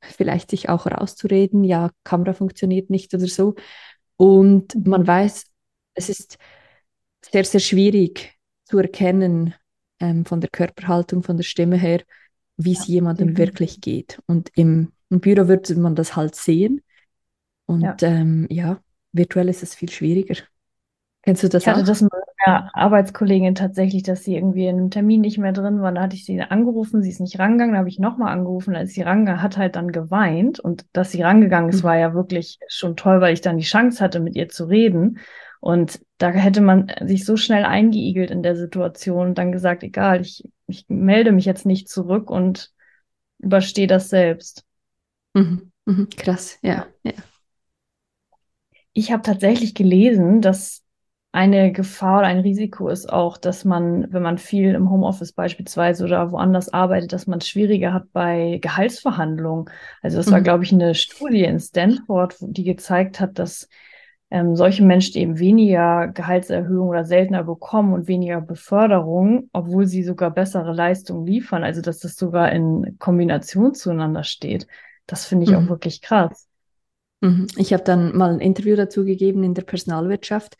vielleicht 0.00 0.50
sich 0.50 0.68
auch 0.68 0.86
rauszureden, 0.86 1.64
ja, 1.64 1.90
Kamera 2.02 2.32
funktioniert 2.32 2.90
nicht 2.90 3.14
oder 3.14 3.26
so. 3.26 3.54
Und 4.16 4.74
mhm. 4.74 4.90
man 4.90 5.06
weiß, 5.06 5.44
es 5.94 6.08
ist 6.08 6.38
sehr, 7.30 7.44
sehr 7.44 7.60
schwierig, 7.60 8.32
zu 8.64 8.78
erkennen 8.78 9.54
ähm, 10.00 10.24
von 10.24 10.40
der 10.40 10.50
Körperhaltung, 10.50 11.22
von 11.22 11.36
der 11.36 11.44
Stimme 11.44 11.76
her, 11.76 12.02
wie 12.56 12.72
es 12.72 12.86
ja, 12.86 12.94
jemandem 12.94 13.28
definitiv. 13.28 13.52
wirklich 13.52 13.80
geht. 13.80 14.18
Und 14.26 14.50
im, 14.54 14.92
im, 15.10 15.20
Büro 15.20 15.48
würde 15.48 15.74
man 15.76 15.94
das 15.94 16.16
halt 16.16 16.34
sehen. 16.34 16.82
Und 17.66 17.82
ja. 17.82 17.96
Ähm, 18.02 18.46
ja, 18.50 18.80
virtuell 19.12 19.48
ist 19.48 19.62
es 19.62 19.74
viel 19.74 19.90
schwieriger. 19.90 20.36
Kennst 21.22 21.42
du 21.42 21.48
das 21.48 21.62
ich 21.62 21.68
hatte 21.68 21.82
auch? 21.82 21.86
das 21.86 22.02
mit 22.02 22.12
einer 22.44 22.70
Arbeitskollegin 22.74 23.54
tatsächlich, 23.54 24.02
dass 24.02 24.24
sie 24.24 24.36
irgendwie 24.36 24.66
in 24.66 24.76
einem 24.76 24.90
Termin 24.90 25.20
nicht 25.20 25.38
mehr 25.38 25.52
drin 25.52 25.80
war. 25.80 25.92
Da 25.92 26.02
hatte 26.02 26.16
ich 26.16 26.24
sie 26.24 26.40
angerufen, 26.40 27.02
sie 27.02 27.10
ist 27.10 27.20
nicht 27.20 27.38
rangegangen, 27.38 27.74
da 27.74 27.78
habe 27.78 27.88
ich 27.88 27.98
nochmal 27.98 28.32
angerufen, 28.32 28.76
als 28.76 28.92
sie 28.92 29.02
rangegangen 29.02 29.42
hat, 29.42 29.56
halt 29.56 29.76
dann 29.76 29.92
geweint. 29.92 30.60
Und 30.60 30.86
dass 30.92 31.10
sie 31.10 31.22
rangegangen 31.22 31.70
ist, 31.70 31.82
mhm. 31.82 31.88
war 31.88 31.98
ja 31.98 32.14
wirklich 32.14 32.58
schon 32.68 32.96
toll, 32.96 33.20
weil 33.20 33.34
ich 33.34 33.40
dann 33.40 33.58
die 33.58 33.64
Chance 33.64 34.02
hatte, 34.02 34.20
mit 34.20 34.36
ihr 34.36 34.48
zu 34.48 34.66
reden. 34.66 35.18
Und 35.60 36.00
da 36.18 36.30
hätte 36.30 36.60
man 36.60 36.92
sich 37.04 37.24
so 37.24 37.36
schnell 37.36 37.64
eingeigelt 37.64 38.30
in 38.30 38.42
der 38.42 38.54
Situation 38.54 39.28
und 39.28 39.38
dann 39.38 39.50
gesagt, 39.50 39.82
egal, 39.82 40.20
ich, 40.20 40.44
ich 40.66 40.84
melde 40.88 41.32
mich 41.32 41.46
jetzt 41.46 41.64
nicht 41.64 41.88
zurück 41.88 42.30
und 42.30 42.72
überstehe 43.38 43.86
das 43.86 44.10
selbst. 44.10 44.64
Mhm. 45.32 45.72
Mhm. 45.86 46.08
Krass, 46.16 46.58
ja. 46.62 46.86
ja. 47.02 47.12
Ich 48.92 49.10
habe 49.10 49.22
tatsächlich 49.22 49.74
gelesen, 49.74 50.40
dass 50.40 50.83
eine 51.34 51.72
Gefahr 51.72 52.20
oder 52.20 52.28
ein 52.28 52.38
Risiko 52.38 52.88
ist 52.88 53.12
auch, 53.12 53.36
dass 53.36 53.64
man, 53.64 54.06
wenn 54.12 54.22
man 54.22 54.38
viel 54.38 54.72
im 54.72 54.88
Homeoffice 54.88 55.32
beispielsweise 55.32 56.04
oder 56.04 56.30
woanders 56.30 56.72
arbeitet, 56.72 57.12
dass 57.12 57.26
man 57.26 57.40
es 57.40 57.48
schwieriger 57.48 57.92
hat 57.92 58.12
bei 58.12 58.60
Gehaltsverhandlungen. 58.62 59.64
Also 60.00 60.16
das 60.18 60.30
war, 60.30 60.38
mhm. 60.38 60.44
glaube 60.44 60.62
ich, 60.62 60.72
eine 60.72 60.94
Studie 60.94 61.42
in 61.42 61.58
Stanford, 61.58 62.36
die 62.40 62.62
gezeigt 62.62 63.18
hat, 63.18 63.40
dass 63.40 63.68
ähm, 64.30 64.54
solche 64.54 64.84
Menschen 64.84 65.18
eben 65.18 65.40
weniger 65.40 66.06
Gehaltserhöhung 66.06 66.86
oder 66.86 67.04
seltener 67.04 67.42
bekommen 67.42 67.94
und 67.94 68.06
weniger 68.06 68.40
Beförderung, 68.40 69.50
obwohl 69.52 69.86
sie 69.86 70.04
sogar 70.04 70.30
bessere 70.30 70.72
Leistungen 70.72 71.26
liefern. 71.26 71.64
Also 71.64 71.80
dass 71.80 71.98
das 71.98 72.14
sogar 72.14 72.52
in 72.52 72.96
Kombination 73.00 73.74
zueinander 73.74 74.22
steht. 74.22 74.68
Das 75.08 75.26
finde 75.26 75.46
ich 75.46 75.50
mhm. 75.50 75.56
auch 75.56 75.68
wirklich 75.68 76.00
krass. 76.00 76.46
Mhm. 77.22 77.48
Ich 77.56 77.72
habe 77.72 77.82
dann 77.82 78.16
mal 78.16 78.30
ein 78.30 78.40
Interview 78.40 78.76
dazu 78.76 79.04
gegeben 79.04 79.42
in 79.42 79.54
der 79.54 79.62
Personalwirtschaft 79.62 80.56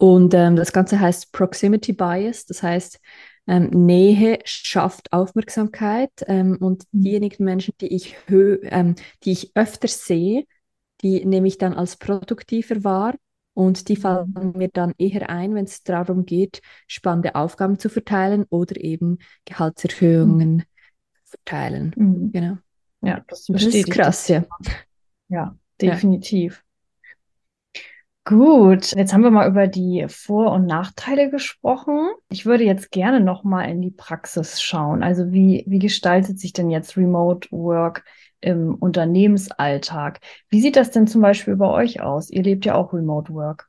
und 0.00 0.32
ähm, 0.32 0.56
das 0.56 0.72
Ganze 0.72 0.98
heißt 0.98 1.30
Proximity 1.30 1.92
Bias. 1.92 2.46
Das 2.46 2.62
heißt, 2.62 2.98
ähm, 3.46 3.68
Nähe 3.68 4.38
schafft 4.44 5.12
Aufmerksamkeit 5.12 6.10
ähm, 6.26 6.56
und 6.58 6.84
mhm. 6.90 7.02
diejenigen 7.02 7.44
Menschen, 7.44 7.74
die 7.82 7.94
ich, 7.94 8.16
ähm, 8.30 8.94
die 9.24 9.32
ich 9.32 9.52
öfter 9.54 9.88
sehe, 9.88 10.46
die 11.02 11.26
nehme 11.26 11.48
ich 11.48 11.58
dann 11.58 11.74
als 11.74 11.98
produktiver 11.98 12.82
wahr 12.82 13.14
und 13.52 13.90
die 13.90 13.96
mhm. 13.96 14.00
fallen 14.00 14.52
mir 14.56 14.70
dann 14.72 14.94
eher 14.96 15.28
ein, 15.28 15.54
wenn 15.54 15.66
es 15.66 15.82
darum 15.82 16.24
geht, 16.24 16.62
spannende 16.86 17.34
Aufgaben 17.34 17.78
zu 17.78 17.90
verteilen 17.90 18.46
oder 18.48 18.80
eben 18.80 19.18
Gehaltserhöhungen 19.44 20.54
mhm. 20.54 20.62
verteilen. 21.24 21.92
Mhm. 21.94 22.32
Genau. 22.32 22.56
Ja, 23.02 23.22
das, 23.28 23.44
das 23.44 23.64
ist 23.66 23.90
krass, 23.90 24.28
ja. 24.28 24.46
Ja, 25.28 25.58
definitiv. 25.78 26.62
Ja. 26.64 26.69
Gut, 28.24 28.92
jetzt 28.92 29.12
haben 29.12 29.24
wir 29.24 29.30
mal 29.30 29.48
über 29.48 29.66
die 29.66 30.06
Vor- 30.08 30.52
und 30.52 30.66
Nachteile 30.66 31.30
gesprochen. 31.30 32.10
Ich 32.28 32.46
würde 32.46 32.64
jetzt 32.64 32.90
gerne 32.92 33.20
noch 33.20 33.44
mal 33.44 33.64
in 33.64 33.80
die 33.80 33.90
Praxis 33.90 34.60
schauen. 34.60 35.02
Also 35.02 35.32
wie, 35.32 35.64
wie 35.66 35.78
gestaltet 35.78 36.38
sich 36.38 36.52
denn 36.52 36.70
jetzt 36.70 36.96
Remote 36.96 37.48
Work 37.50 38.04
im 38.40 38.74
Unternehmensalltag. 38.74 40.20
Wie 40.48 40.60
sieht 40.60 40.76
das 40.76 40.90
denn 40.90 41.06
zum 41.06 41.22
Beispiel 41.22 41.56
bei 41.56 41.68
euch 41.68 42.02
aus? 42.02 42.30
Ihr 42.30 42.42
lebt 42.42 42.64
ja 42.64 42.74
auch 42.74 42.92
Remote 42.92 43.32
Work. 43.32 43.68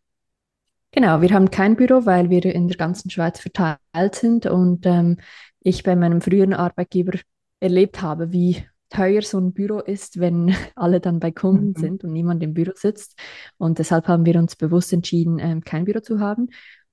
Genau, 0.92 1.22
wir 1.22 1.30
haben 1.32 1.50
kein 1.50 1.78
Büro, 1.78 2.06
weil 2.06 2.30
wir 2.30 2.44
in 2.46 2.68
der 2.68 2.78
ganzen 2.78 3.10
Schweiz 3.10 3.40
verteilt 3.40 3.80
sind 4.14 4.46
und 4.46 4.86
ähm, 4.86 5.18
ich 5.62 5.84
bei 5.84 5.96
meinem 5.96 6.22
früheren 6.22 6.54
Arbeitgeber 6.54 7.18
erlebt 7.62 8.02
habe, 8.02 8.34
wie 8.34 8.66
teuer 8.92 9.24
so 9.24 9.40
ein 9.40 9.54
Büro 9.54 9.80
ist, 9.80 10.20
wenn 10.20 10.54
alle 10.76 11.00
dann 11.00 11.20
bei 11.20 11.32
Kunden 11.32 11.74
mhm. 11.76 11.82
sind 11.82 12.04
und 12.04 12.12
niemand 12.12 12.44
im 12.44 12.54
Büro 12.54 12.74
sitzt. 12.76 13.18
Und 13.58 13.80
deshalb 13.80 14.08
haben 14.08 14.26
wir 14.26 14.36
uns 14.36 14.56
bewusst 14.56 14.94
entschieden, 14.94 15.40
ähm, 15.40 15.62
kein 15.64 15.86
Büro 15.86 16.02
zu 16.02 16.20
haben. 16.20 16.50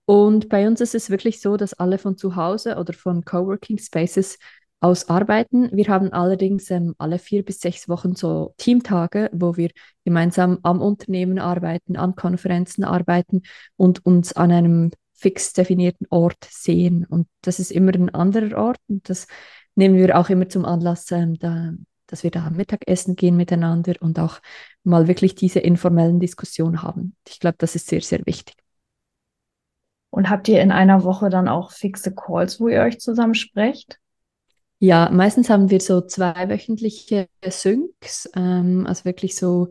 Und 0.07 0.49
bei 0.49 0.67
uns 0.67 0.81
ist 0.81 0.95
es 0.95 1.11
wirklich 1.11 1.41
so, 1.43 1.59
dass 1.59 1.75
alle 1.75 1.99
von 1.99 2.17
zu 2.17 2.35
Hause 2.35 2.77
oder 2.77 2.95
von 2.95 3.27
Coworking 3.27 3.77
Spaces 3.77 4.39
ausarbeiten. 4.81 5.71
Wir 5.73 5.89
haben 5.89 6.13
allerdings 6.13 6.71
ähm, 6.71 6.95
alle 6.99 7.19
vier 7.19 7.45
bis 7.45 7.61
sechs 7.61 7.89
Wochen 7.89 8.15
so 8.15 8.55
Teamtage, 8.57 9.29
wo 9.33 9.57
wir 9.57 9.71
gemeinsam 10.05 10.61
am 10.63 10.81
Unternehmen 10.81 11.39
arbeiten, 11.39 11.97
an 11.97 12.15
Konferenzen 12.15 12.85
arbeiten 12.85 13.43
und 13.77 14.07
uns 14.07 14.33
an 14.33 14.53
einem 14.53 14.91
fix 15.15 15.53
definierten 15.53 16.07
Ort 16.11 16.47
sehen. 16.49 17.05
Und 17.05 17.27
das 17.43 17.59
ist 17.59 17.73
immer 17.73 17.93
ein 17.93 18.15
anderer 18.15 18.57
Ort 18.57 18.79
und 18.89 19.09
das 19.11 19.27
nehmen 19.75 19.97
wir 19.97 20.19
auch 20.19 20.31
immer 20.31 20.49
zum 20.49 20.65
Anlass, 20.65 21.11
ähm, 21.13 21.39
da, 21.39 21.73
dass 22.09 22.25
wir 22.25 22.31
da 22.31 22.51
Mittagessen 22.51 23.15
gehen 23.15 23.37
miteinander 23.37 23.95
und 24.01 24.19
auch 24.19 24.41
mal 24.83 25.07
wirklich 25.07 25.37
diese 25.37 25.61
informellen 25.61 26.19
Diskussionen 26.19 26.83
haben. 26.83 27.15
Ich 27.29 27.39
glaube, 27.39 27.57
das 27.59 27.75
ist 27.77 27.87
sehr, 27.87 28.01
sehr 28.01 28.27
wichtig. 28.27 28.57
Und 30.11 30.31
habt 30.31 30.49
ihr 30.49 30.61
in 30.61 30.73
einer 30.73 31.05
Woche 31.05 31.29
dann 31.29 31.49
auch 31.49 31.71
fixe 31.71 32.15
Calls, 32.15 32.61
wo 32.61 32.69
ihr 32.69 32.81
euch 32.81 32.99
zusammen 32.99 33.35
sprecht? 33.35 34.01
Ja, 34.81 35.11
meistens 35.11 35.51
haben 35.51 35.71
wir 35.71 35.81
so 35.81 36.01
zweiwöchentliche 36.01 37.29
Syncs, 37.45 38.31
ähm, 38.35 38.87
also 38.87 39.05
wirklich 39.05 39.37
so 39.37 39.69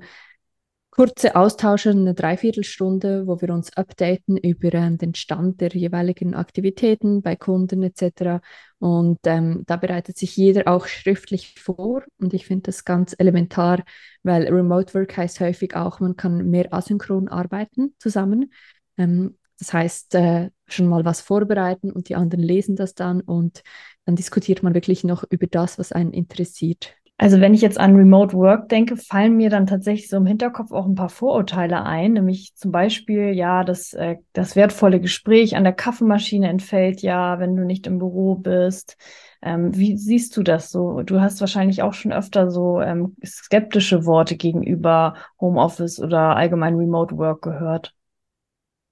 kurze 0.98 1.36
Austausche, 1.36 1.92
eine 1.92 2.16
Dreiviertelstunde, 2.16 3.27
wo 3.27 3.39
wir 3.39 3.51
uns 3.54 3.72
updaten 3.77 4.36
über 4.36 4.74
ähm, 4.74 4.98
den 4.98 5.13
Stand 5.13 5.62
der 5.62 5.70
jeweiligen 5.70 6.34
Aktivitäten 6.34 7.22
bei 7.22 7.36
Kunden 7.36 7.84
etc. 7.84 8.42
Und 8.80 9.20
ähm, 9.25 9.63
da 9.68 9.75
bereitet 9.75 10.18
sich 10.18 10.36
jeder 10.36 10.68
auch 10.68 10.88
schriftlich 10.88 11.60
vor. 11.60 12.04
Und 12.20 12.34
ich 12.34 12.48
finde 12.48 12.63
das 12.63 12.84
ganz 12.84 13.16
elementar, 13.16 13.84
weil 14.24 14.48
Remote 14.51 14.96
Work 14.96 15.16
heißt 15.18 15.39
häufig 15.39 15.75
auch, 15.75 16.00
man 16.00 16.16
kann 16.16 16.50
mehr 16.50 16.74
asynchron 16.74 17.27
arbeiten 17.27 17.94
zusammen. 18.00 18.51
Ähm, 18.98 19.38
das 19.60 19.74
heißt, 19.74 20.16
äh, 20.16 20.50
schon 20.66 20.88
mal 20.88 21.06
was 21.06 21.22
vorbereiten 21.22 21.92
und 21.92 22.10
die 22.10 22.16
anderen 22.16 22.44
lesen 22.44 22.75
das 22.75 22.96
dann 22.96 23.22
und 23.22 23.62
dann 24.06 24.16
diskutiert 24.16 24.63
man 24.63 24.74
wirklich 24.74 25.04
noch 25.04 25.24
über 25.30 25.46
das, 25.46 25.77
was 25.77 25.92
einen 25.92 26.12
interessiert. 26.12 26.96
Also 27.19 27.41
wenn 27.41 27.55
ich 27.55 27.62
jetzt 27.62 27.79
an 27.79 27.95
Remote 27.95 28.36
Work 28.38 28.69
denke, 28.69 28.95
fallen 28.95 29.36
mir 29.38 29.50
dann 29.50 29.65
tatsächlich 29.65 30.07
so 30.07 30.17
im 30.17 30.27
Hinterkopf 30.27 30.71
auch 30.71 30.86
ein 30.86 30.93
paar 30.93 31.09
Vorurteile 31.09 31.83
ein, 31.83 32.13
nämlich 32.13 32.53
zum 32.55 32.71
Beispiel, 32.71 33.31
ja, 33.33 33.63
das, 33.63 33.93
äh, 33.93 34.17
das 34.33 34.55
wertvolle 34.55 35.00
Gespräch 35.01 35.55
an 35.55 35.63
der 35.63 35.74
Kaffeemaschine 35.74 36.47
entfällt 36.47 37.01
ja, 37.01 37.39
wenn 37.39 37.55
du 37.55 37.65
nicht 37.65 37.88
im 37.88 37.97
Büro 37.97 38.36
bist. 38.36 38.97
Ähm, 39.41 39.75
wie 39.75 39.97
siehst 39.97 40.38
du 40.38 40.43
das 40.43 40.69
so? 40.71 41.01
Du 41.01 41.19
hast 41.19 41.41
wahrscheinlich 41.41 41.81
auch 41.81 41.93
schon 41.93 42.13
öfter 42.13 42.51
so 42.51 42.81
ähm, 42.81 43.15
skeptische 43.25 44.05
Worte 44.05 44.36
gegenüber 44.38 45.15
Homeoffice 45.41 46.00
oder 46.00 46.36
allgemein 46.36 46.75
Remote 46.75 47.17
Work 47.17 47.41
gehört. 47.41 47.97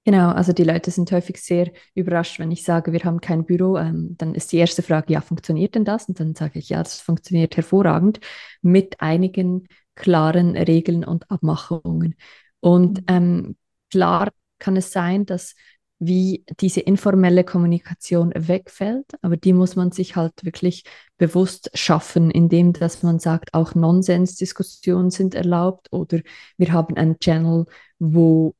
Genau, 0.06 0.28
also 0.30 0.52
die 0.52 0.62
Leute 0.62 0.92
sind 0.92 1.10
häufig 1.10 1.42
sehr 1.42 1.72
überrascht, 1.96 2.38
wenn 2.38 2.52
ich 2.52 2.62
sage, 2.62 2.92
wir 2.92 3.00
haben 3.00 3.20
kein 3.20 3.44
Büro. 3.44 3.76
Ähm, 3.76 4.14
dann 4.16 4.36
ist 4.36 4.52
die 4.52 4.58
erste 4.58 4.82
Frage, 4.82 5.12
ja, 5.12 5.20
funktioniert 5.20 5.74
denn 5.74 5.84
das? 5.84 6.06
Und 6.08 6.20
dann 6.20 6.36
sage 6.36 6.60
ich, 6.60 6.68
ja, 6.68 6.80
das 6.80 7.00
funktioniert 7.00 7.56
hervorragend 7.56 8.20
mit 8.62 9.00
einigen 9.00 9.66
klaren 9.96 10.56
Regeln 10.56 11.04
und 11.04 11.28
Abmachungen. 11.28 12.14
Und 12.60 13.00
mhm. 13.00 13.04
ähm, 13.08 13.56
klar 13.90 14.30
kann 14.60 14.76
es 14.76 14.92
sein, 14.92 15.26
dass 15.26 15.56
wie 15.98 16.44
diese 16.60 16.82
informelle 16.82 17.42
Kommunikation 17.42 18.32
wegfällt, 18.36 19.06
aber 19.22 19.36
die 19.36 19.52
muss 19.52 19.74
man 19.74 19.90
sich 19.90 20.14
halt 20.14 20.44
wirklich 20.44 20.84
bewusst 21.18 21.68
schaffen, 21.74 22.30
indem 22.30 22.72
dass 22.74 23.02
man 23.02 23.18
sagt, 23.18 23.54
auch 23.54 23.74
Nonsensdiskussionen 23.74 25.10
sind 25.10 25.34
erlaubt 25.34 25.88
oder 25.90 26.20
wir 26.58 26.72
haben 26.72 26.96
einen 26.96 27.18
Channel, 27.18 27.66
wo 27.98 28.54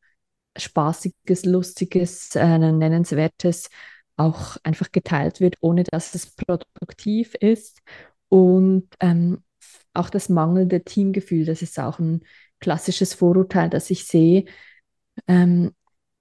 Spaßiges, 0.57 1.45
Lustiges, 1.45 2.35
äh, 2.35 2.59
Nennenswertes 2.59 3.69
auch 4.17 4.57
einfach 4.63 4.93
geteilt 4.93 5.41
wird, 5.41 5.57
ohne 5.61 5.85
dass 5.85 6.15
es 6.15 6.35
produktiv 6.35 7.35
ist. 7.35 7.81
Und 8.29 8.89
ähm, 9.01 9.43
auch 9.93 10.11
das 10.11 10.29
mangelnde 10.29 10.83
Teamgefühl, 10.83 11.45
das 11.45 11.63
ist 11.63 11.79
auch 11.79 11.99
ein 11.99 12.23
klassisches 12.61 13.15
Vorurteil, 13.15 13.71
das 13.71 13.91
ich 13.91 14.07
sehe, 14.07 14.45
ähm, 15.27 15.73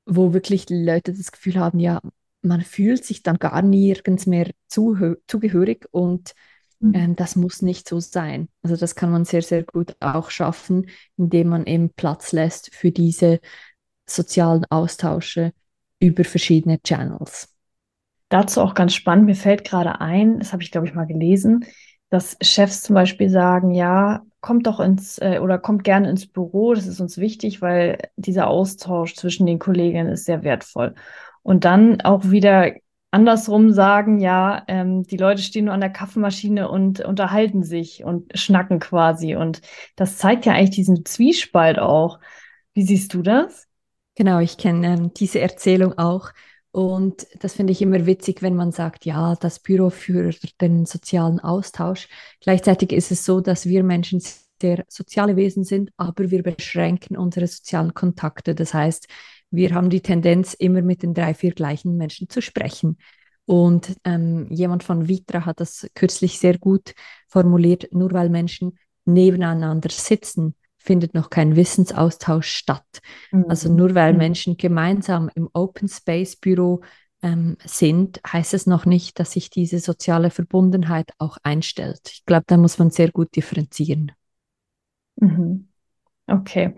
wo 0.06 0.34
wirklich 0.34 0.66
die 0.66 0.84
Leute 0.84 1.14
das 1.14 1.32
Gefühl 1.32 1.56
haben, 1.56 1.80
ja, 1.80 2.02
man 2.42 2.62
fühlt 2.62 3.04
sich 3.04 3.24
dann 3.24 3.38
gar 3.38 3.62
nirgends 3.62 4.28
mehr 4.28 4.52
zugehörig 4.68 5.88
und 5.92 6.34
mhm. 6.80 6.94
ähm, 6.94 7.16
das 7.16 7.36
muss 7.36 7.62
nicht 7.62 7.90
so 7.90 8.00
sein. 8.00 8.50
Also 8.62 8.76
das 8.76 8.96
kann 8.96 9.12
man 9.12 9.26
sehr, 9.26 9.42
sehr 9.42 9.64
gut 9.64 9.96
auch 10.00 10.30
schaffen, 10.30 10.90
indem 11.18 11.50
man 11.50 11.66
eben 11.66 11.90
Platz 11.90 12.32
lässt 12.34 12.74
für 12.74 12.92
diese 12.92 13.40
sozialen 14.06 14.66
Austausche 14.70 15.54
über 16.00 16.24
verschiedene 16.24 16.82
Channels. 16.82 17.50
Dazu 18.30 18.62
auch 18.62 18.74
ganz 18.74 18.94
spannend, 18.94 19.26
mir 19.26 19.36
fällt 19.36 19.64
gerade 19.64 20.02
ein, 20.02 20.40
das 20.40 20.52
habe 20.52 20.64
ich, 20.64 20.72
glaube 20.72 20.88
ich, 20.88 20.94
mal 20.94 21.06
gelesen, 21.06 21.66
dass 22.10 22.38
Chefs 22.42 22.82
zum 22.82 22.96
Beispiel 22.96 23.30
sagen, 23.30 23.72
ja, 23.72 24.24
kommt 24.42 24.68
doch 24.68 24.80
ins 24.80 25.18
äh, 25.20 25.40
oder 25.40 25.58
kommt 25.58 25.84
gerne 25.84 26.10
ins 26.10 26.28
Büro, 26.28 26.74
das 26.74 26.88
ist 26.88 27.00
uns 27.00 27.18
wichtig, 27.18 27.62
weil 27.62 27.98
dieser 28.16 28.48
Austausch 28.48 29.16
zwischen 29.16 29.46
den 29.46 29.60
Kolleginnen 29.60 30.10
ist 30.10 30.26
sehr 30.26 30.44
wertvoll. 30.44 30.96
Und 31.42 31.66
dann 31.66 32.02
auch 32.02 32.26
wieder 32.26 32.74
andersrum 33.12 33.72
sagen, 33.72 34.20
ja, 34.20 34.64
ähm, 34.68 35.04
die 35.04 35.18
Leute 35.18 35.42
stehen 35.42 35.66
nur 35.66 35.74
an 35.74 35.80
der 35.80 35.90
Kaffeemaschine 35.90 36.70
und 36.70 37.00
unterhalten 37.00 37.64
sich 37.64 38.04
und 38.04 38.38
schnacken 38.38 38.80
quasi. 38.80 39.36
Und 39.36 39.62
das 39.96 40.18
zeigt 40.18 40.46
ja 40.46 40.54
eigentlich 40.54 40.72
diesen 40.72 41.06
Zwiespalt 41.06 41.80
auch. 41.80 42.20
Wie 42.74 42.84
siehst 42.84 43.14
du 43.14 43.22
das? 43.22 43.65
Genau, 44.16 44.40
ich 44.40 44.58
kenne 44.58 44.88
ähm, 44.88 45.14
diese 45.14 45.40
Erzählung 45.42 45.98
auch. 45.98 46.32
Und 46.72 47.26
das 47.40 47.54
finde 47.54 47.72
ich 47.72 47.82
immer 47.82 48.06
witzig, 48.06 48.42
wenn 48.42 48.56
man 48.56 48.72
sagt, 48.72 49.06
ja, 49.06 49.36
das 49.36 49.60
Büro 49.60 49.90
für 49.90 50.32
den 50.62 50.86
sozialen 50.86 51.40
Austausch. 51.40 52.10
Gleichzeitig 52.42 52.92
ist 52.92 53.12
es 53.12 53.26
so, 53.26 53.40
dass 53.42 53.66
wir 53.66 53.84
Menschen 53.84 54.22
sehr 54.62 54.84
soziale 54.88 55.36
Wesen 55.36 55.64
sind, 55.64 55.92
aber 55.98 56.32
wir 56.32 56.44
beschränken 56.44 57.18
unsere 57.18 57.48
sozialen 57.48 57.94
Kontakte. 57.94 58.56
Das 58.56 58.74
heißt, 58.74 59.08
wir 59.52 59.74
haben 59.74 59.90
die 59.90 60.02
Tendenz, 60.02 60.54
immer 60.54 60.82
mit 60.82 61.04
den 61.04 61.14
drei, 61.14 61.34
vier 61.34 61.52
gleichen 61.54 61.98
Menschen 61.98 62.30
zu 62.30 62.42
sprechen. 62.42 62.98
Und 63.46 63.96
ähm, 64.06 64.48
jemand 64.50 64.84
von 64.84 65.08
Vitra 65.08 65.46
hat 65.46 65.60
das 65.60 65.88
kürzlich 65.94 66.40
sehr 66.40 66.58
gut 66.58 66.94
formuliert, 67.28 67.88
nur 67.92 68.12
weil 68.12 68.30
Menschen 68.30 68.78
nebeneinander 69.06 69.90
sitzen, 69.92 70.56
findet 70.86 71.14
noch 71.14 71.30
kein 71.30 71.56
Wissensaustausch 71.56 72.48
statt. 72.48 73.02
Mhm. 73.32 73.46
Also 73.50 73.74
nur 73.74 73.96
weil 73.96 74.14
mhm. 74.14 74.20
Menschen 74.20 74.58
gemeinsam 74.58 75.30
im 75.36 75.50
Open 75.54 75.88
Space 75.88 76.36
Büro 76.36 76.82
ähm, 77.22 77.58
sind, 77.66 78.22
heißt 78.32 78.54
es 78.54 78.68
noch 78.68 78.86
nicht, 78.86 79.20
dass 79.20 79.32
sich 79.32 79.50
diese 79.50 79.80
soziale 79.80 80.30
Verbundenheit 80.30 81.12
auch 81.18 81.38
einstellt. 81.44 82.02
Ich 82.12 82.26
glaube, 82.26 82.46
da 82.48 82.58
muss 82.58 82.78
man 82.78 82.92
sehr 82.92 83.12
gut 83.12 83.36
differenzieren. 83.36 84.12
Mhm. 85.16 85.68
Okay. 86.28 86.76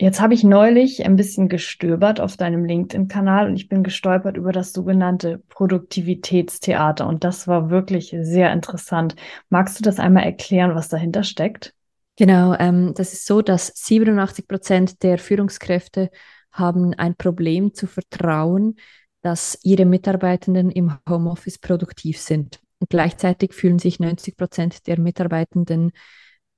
Jetzt 0.00 0.20
habe 0.20 0.32
ich 0.32 0.44
neulich 0.44 1.04
ein 1.04 1.16
bisschen 1.16 1.48
gestöbert 1.48 2.20
auf 2.20 2.36
deinem 2.36 2.64
LinkedIn-Kanal 2.64 3.48
und 3.48 3.56
ich 3.56 3.68
bin 3.68 3.82
gestolpert 3.82 4.36
über 4.36 4.52
das 4.52 4.72
sogenannte 4.72 5.38
Produktivitätstheater 5.48 7.04
und 7.06 7.24
das 7.24 7.48
war 7.48 7.68
wirklich 7.68 8.14
sehr 8.20 8.52
interessant. 8.52 9.16
Magst 9.50 9.78
du 9.78 9.82
das 9.82 9.98
einmal 9.98 10.22
erklären, 10.22 10.76
was 10.76 10.88
dahinter 10.88 11.24
steckt? 11.24 11.74
Genau, 12.18 12.52
ähm, 12.58 12.94
das 12.94 13.12
ist 13.12 13.26
so, 13.26 13.42
dass 13.42 13.68
87 13.76 14.48
Prozent 14.48 15.04
der 15.04 15.18
Führungskräfte 15.18 16.10
haben 16.50 16.92
ein 16.94 17.14
Problem 17.14 17.74
zu 17.74 17.86
vertrauen, 17.86 18.74
dass 19.22 19.56
ihre 19.62 19.84
Mitarbeitenden 19.84 20.72
im 20.72 20.98
Homeoffice 21.08 21.58
produktiv 21.58 22.18
sind. 22.18 22.58
Und 22.80 22.90
gleichzeitig 22.90 23.54
fühlen 23.54 23.78
sich 23.78 24.00
90 24.00 24.36
Prozent 24.36 24.88
der 24.88 24.98
Mitarbeitenden 24.98 25.92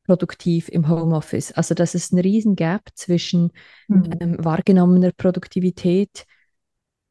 produktiv 0.07 0.71
im 0.71 0.89
Homeoffice. 0.89 1.53
Also 1.53 1.75
das 1.75 1.95
ist 1.95 2.15
ein 2.15 2.21
Riesengap 2.21 2.89
zwischen 2.95 3.51
mhm. 3.87 4.11
ähm, 4.19 4.37
wahrgenommener 4.43 5.13
Produktivität 5.13 6.25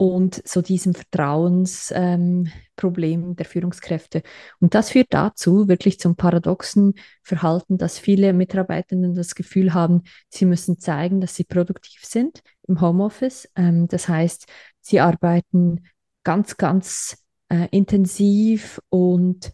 und 0.01 0.41
so 0.47 0.61
diesem 0.61 0.93
Vertrauensproblem 0.93 3.23
ähm, 3.23 3.35
der 3.35 3.45
Führungskräfte. 3.45 4.23
Und 4.61 4.73
das 4.73 4.91
führt 4.91 5.07
dazu, 5.09 5.67
wirklich 5.67 5.99
zum 5.99 6.15
paradoxen 6.15 6.93
Verhalten, 7.21 7.77
dass 7.77 7.99
viele 7.99 8.31
Mitarbeitenden 8.31 9.13
das 9.13 9.35
Gefühl 9.35 9.73
haben, 9.73 10.03
sie 10.29 10.45
müssen 10.45 10.79
zeigen, 10.79 11.19
dass 11.19 11.35
sie 11.35 11.43
produktiv 11.43 12.05
sind 12.05 12.43
im 12.65 12.79
Homeoffice. 12.79 13.49
Ähm, 13.57 13.89
das 13.89 14.07
heißt, 14.07 14.45
sie 14.79 15.01
arbeiten 15.01 15.83
ganz, 16.23 16.55
ganz 16.55 17.17
äh, 17.49 17.67
intensiv 17.71 18.79
und 18.87 19.51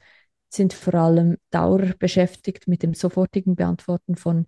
sind 0.49 0.73
vor 0.73 0.93
allem 0.93 1.37
dauerbeschäftigt 1.49 2.67
mit 2.67 2.83
dem 2.83 2.93
sofortigen 2.93 3.55
Beantworten 3.55 4.15
von 4.15 4.45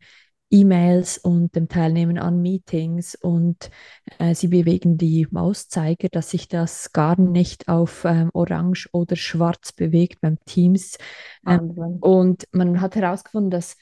E-Mails 0.50 1.18
und 1.18 1.56
dem 1.56 1.68
Teilnehmen 1.68 2.18
an 2.18 2.42
Meetings 2.42 3.16
und 3.16 3.70
äh, 4.18 4.34
sie 4.34 4.48
bewegen 4.48 4.98
die 4.98 5.28
Mauszeiger, 5.30 6.08
dass 6.10 6.30
sich 6.30 6.48
das 6.48 6.94
gar 6.94 7.20
nicht 7.20 7.68
auf 7.68 8.06
ähm, 8.06 8.30
Orange 8.34 8.90
oder 8.94 9.16
Schwarz 9.16 9.74
bewegt 9.74 10.22
beim 10.22 10.38
Teams. 10.46 10.98
Ähm, 11.46 11.72
und 12.00 12.48
man 12.52 12.80
hat 12.80 12.96
herausgefunden, 12.96 13.52
dass 13.52 13.76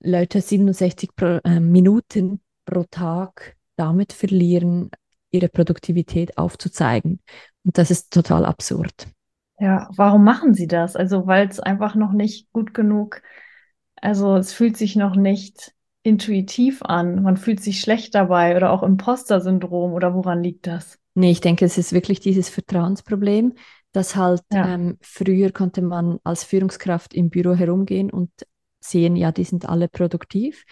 Leute 0.00 0.40
67 0.40 1.16
pro, 1.16 1.38
äh, 1.44 1.60
Minuten 1.60 2.40
pro 2.64 2.84
Tag 2.90 3.56
damit 3.76 4.12
verlieren, 4.12 4.90
ihre 5.30 5.48
Produktivität 5.48 6.36
aufzuzeigen. 6.36 7.20
Und 7.64 7.78
das 7.78 7.90
ist 7.90 8.12
total 8.12 8.44
absurd. 8.44 9.06
Ja, 9.58 9.88
warum 9.96 10.24
machen 10.24 10.54
sie 10.54 10.66
das? 10.66 10.96
Also, 10.96 11.26
weil 11.26 11.48
es 11.48 11.60
einfach 11.60 11.94
noch 11.94 12.12
nicht 12.12 12.52
gut 12.52 12.74
genug, 12.74 13.22
also 13.96 14.36
es 14.36 14.52
fühlt 14.52 14.76
sich 14.76 14.96
noch 14.96 15.14
nicht 15.14 15.72
intuitiv 16.02 16.82
an. 16.82 17.22
Man 17.22 17.36
fühlt 17.36 17.60
sich 17.60 17.80
schlecht 17.80 18.14
dabei 18.14 18.56
oder 18.56 18.72
auch 18.72 18.82
Imposter-Syndrom 18.82 19.92
oder 19.92 20.14
woran 20.14 20.42
liegt 20.42 20.66
das? 20.66 20.98
Nee, 21.14 21.30
ich 21.30 21.40
denke, 21.40 21.64
es 21.64 21.78
ist 21.78 21.92
wirklich 21.92 22.20
dieses 22.20 22.48
Vertrauensproblem, 22.48 23.54
dass 23.92 24.16
halt 24.16 24.42
ja. 24.52 24.66
ähm, 24.74 24.98
früher 25.00 25.52
konnte 25.52 25.82
man 25.82 26.18
als 26.24 26.44
Führungskraft 26.44 27.14
im 27.14 27.30
Büro 27.30 27.54
herumgehen 27.54 28.10
und 28.10 28.30
sehen, 28.80 29.16
ja, 29.16 29.30
die 29.30 29.44
sind 29.44 29.68
alle 29.68 29.88
produktiv. 29.88 30.64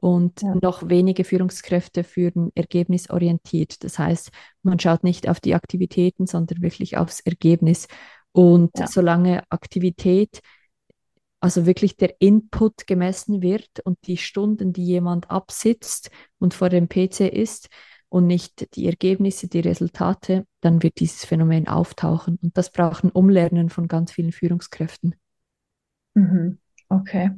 Und 0.00 0.42
ja. 0.42 0.54
noch 0.62 0.88
wenige 0.88 1.24
Führungskräfte 1.24 2.04
führen 2.04 2.52
ergebnisorientiert. 2.54 3.82
Das 3.82 3.98
heißt, 3.98 4.30
man 4.62 4.78
schaut 4.78 5.02
nicht 5.02 5.28
auf 5.28 5.40
die 5.40 5.56
Aktivitäten, 5.56 6.26
sondern 6.26 6.62
wirklich 6.62 6.96
aufs 6.96 7.18
Ergebnis. 7.18 7.88
Und 8.30 8.70
ja. 8.78 8.86
solange 8.86 9.42
Aktivität 9.50 10.40
also 11.40 11.66
wirklich 11.66 11.96
der 11.96 12.20
Input 12.20 12.86
gemessen 12.86 13.42
wird 13.42 13.80
und 13.84 13.98
die 14.06 14.16
Stunden, 14.16 14.72
die 14.72 14.84
jemand 14.84 15.30
absitzt 15.30 16.10
und 16.38 16.54
vor 16.54 16.68
dem 16.68 16.88
PC 16.88 17.20
ist 17.20 17.68
und 18.08 18.26
nicht 18.26 18.74
die 18.74 18.86
Ergebnisse, 18.86 19.48
die 19.48 19.60
Resultate, 19.60 20.46
dann 20.60 20.82
wird 20.82 20.98
dieses 20.98 21.24
Phänomen 21.24 21.68
auftauchen. 21.68 22.38
Und 22.42 22.56
das 22.56 22.70
braucht 22.72 23.04
ein 23.04 23.10
Umlernen 23.10 23.68
von 23.68 23.86
ganz 23.86 24.12
vielen 24.12 24.32
Führungskräften. 24.32 25.14
Mhm. 26.14 26.58
Okay. 26.88 27.30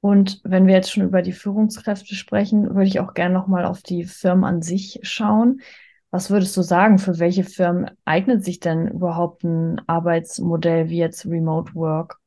Und 0.00 0.42
wenn 0.44 0.66
wir 0.66 0.74
jetzt 0.74 0.92
schon 0.92 1.04
über 1.04 1.22
die 1.22 1.32
Führungskräfte 1.32 2.14
sprechen, 2.14 2.74
würde 2.74 2.88
ich 2.88 3.00
auch 3.00 3.14
gerne 3.14 3.34
nochmal 3.34 3.64
auf 3.64 3.82
die 3.82 4.04
Firmen 4.04 4.44
an 4.44 4.60
sich 4.60 5.00
schauen. 5.02 5.62
Was 6.10 6.30
würdest 6.30 6.56
du 6.58 6.62
sagen, 6.62 6.98
für 6.98 7.18
welche 7.18 7.42
Firmen 7.42 7.90
eignet 8.04 8.44
sich 8.44 8.60
denn 8.60 8.86
überhaupt 8.86 9.44
ein 9.44 9.80
Arbeitsmodell 9.88 10.90
wie 10.90 10.98
jetzt 10.98 11.24
Remote 11.24 11.74
Work? 11.74 12.20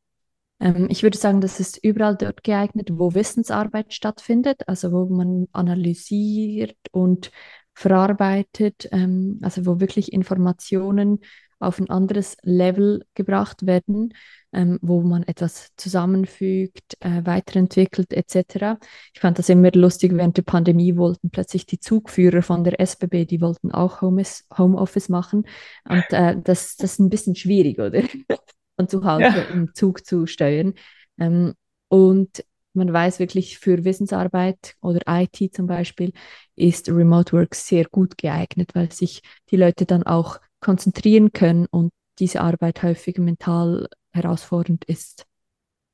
Ähm, 0.59 0.87
ich 0.89 1.03
würde 1.03 1.17
sagen, 1.17 1.41
das 1.41 1.59
ist 1.59 1.77
überall 1.83 2.15
dort 2.15 2.43
geeignet, 2.43 2.89
wo 2.93 3.13
Wissensarbeit 3.13 3.93
stattfindet, 3.93 4.67
also 4.67 4.91
wo 4.91 5.05
man 5.05 5.47
analysiert 5.51 6.77
und 6.91 7.31
verarbeitet, 7.73 8.87
ähm, 8.91 9.39
also 9.43 9.65
wo 9.65 9.79
wirklich 9.79 10.11
Informationen 10.13 11.19
auf 11.59 11.79
ein 11.79 11.89
anderes 11.89 12.37
Level 12.43 13.03
gebracht 13.15 13.65
werden, 13.65 14.13
ähm, 14.53 14.77
wo 14.81 15.01
man 15.01 15.23
etwas 15.23 15.71
zusammenfügt, 15.75 16.95
äh, 16.99 17.25
weiterentwickelt 17.25 18.13
etc. 18.13 18.77
Ich 19.13 19.19
fand 19.19 19.39
das 19.39 19.49
immer 19.49 19.71
lustig, 19.71 20.13
während 20.13 20.37
der 20.37 20.43
Pandemie 20.43 20.95
wollten 20.97 21.29
plötzlich 21.31 21.65
die 21.65 21.79
Zugführer 21.79 22.41
von 22.43 22.63
der 22.63 22.79
SBB, 22.79 23.25
die 23.25 23.41
wollten 23.41 23.71
auch 23.71 24.01
Homeoffice 24.01 25.09
machen 25.09 25.47
und 25.89 26.05
äh, 26.11 26.35
das, 26.41 26.75
das 26.77 26.93
ist 26.93 26.99
ein 26.99 27.09
bisschen 27.09 27.35
schwierig, 27.35 27.79
oder? 27.79 28.03
Von 28.77 28.87
zu 28.87 29.03
Hause 29.03 29.23
ja. 29.23 29.41
im 29.51 29.73
Zug 29.73 30.05
zu 30.05 30.27
steuern. 30.27 30.73
Ähm, 31.19 31.53
und 31.89 32.43
man 32.73 32.93
weiß 32.93 33.19
wirklich 33.19 33.59
für 33.59 33.83
Wissensarbeit 33.83 34.75
oder 34.81 35.01
IT 35.07 35.53
zum 35.53 35.67
Beispiel 35.67 36.13
ist 36.55 36.89
Remote 36.89 37.33
Work 37.33 37.55
sehr 37.55 37.85
gut 37.85 38.17
geeignet, 38.17 38.71
weil 38.75 38.91
sich 38.91 39.21
die 39.49 39.57
Leute 39.57 39.85
dann 39.85 40.03
auch 40.03 40.39
konzentrieren 40.59 41.33
können 41.33 41.65
und 41.65 41.91
diese 42.19 42.41
Arbeit 42.41 42.83
häufig 42.83 43.17
mental 43.17 43.87
herausfordernd 44.11 44.85
ist. 44.85 45.25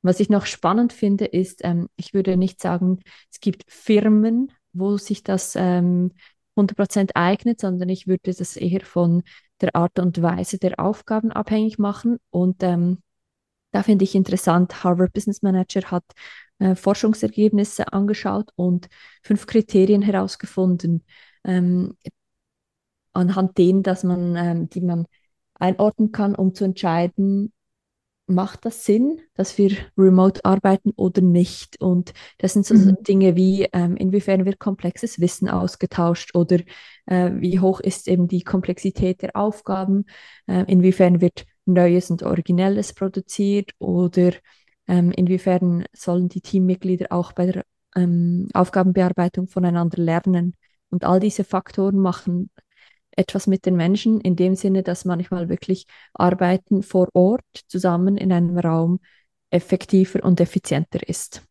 Was 0.02 0.20
ich 0.20 0.28
noch 0.28 0.44
spannend 0.44 0.92
finde, 0.92 1.24
ist, 1.24 1.64
ähm, 1.64 1.88
ich 1.96 2.12
würde 2.12 2.36
nicht 2.36 2.60
sagen, 2.60 3.00
es 3.32 3.40
gibt 3.40 3.64
Firmen, 3.68 4.52
wo 4.74 4.98
sich 4.98 5.22
das 5.22 5.54
ähm, 5.56 6.12
100% 6.56 7.12
eignet, 7.14 7.60
sondern 7.60 7.88
ich 7.88 8.06
würde 8.06 8.34
das 8.34 8.56
eher 8.56 8.82
von 8.82 9.22
der 9.60 9.74
Art 9.76 9.98
und 9.98 10.20
Weise 10.22 10.58
der 10.58 10.78
Aufgaben 10.78 11.32
abhängig 11.32 11.78
machen. 11.78 12.18
Und 12.30 12.62
ähm, 12.62 13.02
da 13.72 13.82
finde 13.82 14.04
ich 14.04 14.14
interessant, 14.14 14.84
Harvard 14.84 15.12
Business 15.12 15.42
Manager 15.42 15.90
hat 15.90 16.04
äh, 16.58 16.74
Forschungsergebnisse 16.74 17.92
angeschaut 17.92 18.50
und 18.56 18.88
fünf 19.22 19.46
Kriterien 19.46 20.02
herausgefunden, 20.02 21.04
ähm, 21.44 21.96
anhand 23.12 23.58
denen, 23.58 23.82
dass 23.82 24.04
man, 24.04 24.36
ähm, 24.36 24.68
die 24.68 24.80
man 24.80 25.06
einordnen 25.54 26.12
kann, 26.12 26.34
um 26.34 26.54
zu 26.54 26.64
entscheiden, 26.64 27.52
macht 28.26 28.64
das 28.64 28.84
Sinn, 28.84 29.20
dass 29.34 29.58
wir 29.58 29.76
remote 29.98 30.44
arbeiten 30.44 30.92
oder 30.96 31.20
nicht? 31.20 31.80
Und 31.80 32.12
das 32.38 32.54
sind 32.54 32.64
so 32.64 32.74
mhm. 32.74 32.96
Dinge 33.02 33.36
wie, 33.36 33.68
ähm, 33.72 33.96
inwiefern 33.96 34.44
wird 34.44 34.58
komplexes 34.58 35.20
Wissen 35.20 35.48
ausgetauscht 35.48 36.34
oder 36.34 36.60
äh, 37.06 37.30
wie 37.34 37.60
hoch 37.60 37.80
ist 37.80 38.08
eben 38.08 38.28
die 38.28 38.42
Komplexität 38.42 39.22
der 39.22 39.36
Aufgaben, 39.36 40.06
äh, 40.46 40.64
inwiefern 40.66 41.20
wird 41.20 41.44
Neues 41.66 42.10
und 42.10 42.22
Originelles 42.22 42.92
produziert 42.92 43.72
oder 43.78 44.32
ähm, 44.86 45.12
inwiefern 45.12 45.84
sollen 45.92 46.28
die 46.28 46.40
Teammitglieder 46.40 47.06
auch 47.10 47.32
bei 47.32 47.46
der 47.46 47.64
ähm, 47.96 48.48
Aufgabenbearbeitung 48.52 49.48
voneinander 49.48 50.02
lernen. 50.02 50.54
Und 50.90 51.04
all 51.04 51.20
diese 51.20 51.44
Faktoren 51.44 51.98
machen 51.98 52.50
etwas 53.16 53.46
mit 53.46 53.66
den 53.66 53.76
Menschen 53.76 54.20
in 54.20 54.36
dem 54.36 54.54
Sinne, 54.54 54.82
dass 54.82 55.04
manchmal 55.04 55.48
wirklich 55.48 55.86
Arbeiten 56.12 56.82
vor 56.82 57.08
Ort 57.14 57.44
zusammen 57.68 58.16
in 58.16 58.32
einem 58.32 58.58
Raum 58.58 59.00
effektiver 59.50 60.22
und 60.24 60.40
effizienter 60.40 61.08
ist. 61.08 61.42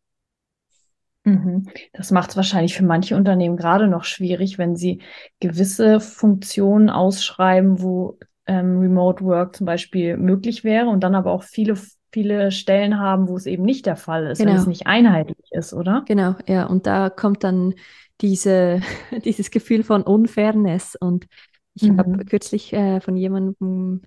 Mhm. 1.24 1.68
Das 1.92 2.10
macht 2.10 2.30
es 2.30 2.36
wahrscheinlich 2.36 2.74
für 2.74 2.84
manche 2.84 3.16
Unternehmen 3.16 3.56
gerade 3.56 3.88
noch 3.88 4.04
schwierig, 4.04 4.58
wenn 4.58 4.76
sie 4.76 5.00
gewisse 5.40 6.00
Funktionen 6.00 6.90
ausschreiben, 6.90 7.80
wo 7.80 8.18
ähm, 8.46 8.78
Remote 8.78 9.24
Work 9.24 9.56
zum 9.56 9.66
Beispiel 9.66 10.16
möglich 10.18 10.64
wäre 10.64 10.88
und 10.88 11.00
dann 11.00 11.14
aber 11.14 11.32
auch 11.32 11.42
viele, 11.42 11.78
viele 12.12 12.50
Stellen 12.50 13.00
haben, 13.00 13.28
wo 13.28 13.36
es 13.36 13.46
eben 13.46 13.64
nicht 13.64 13.86
der 13.86 13.96
Fall 13.96 14.26
ist, 14.26 14.38
genau. 14.38 14.50
wenn 14.50 14.58
es 14.58 14.66
nicht 14.66 14.86
einheitlich 14.86 15.50
ist, 15.50 15.72
oder? 15.72 16.04
Genau, 16.06 16.34
ja. 16.46 16.66
Und 16.66 16.86
da 16.86 17.08
kommt 17.08 17.42
dann 17.42 17.74
diese, 18.20 18.80
dieses 19.24 19.50
Gefühl 19.50 19.82
von 19.82 20.02
Unfairness 20.02 20.94
und 20.94 21.26
ich 21.74 21.84
mhm. 21.84 21.98
habe 21.98 22.24
kürzlich 22.24 22.72
äh, 22.72 23.00
von 23.00 23.16
jemandem 23.16 24.02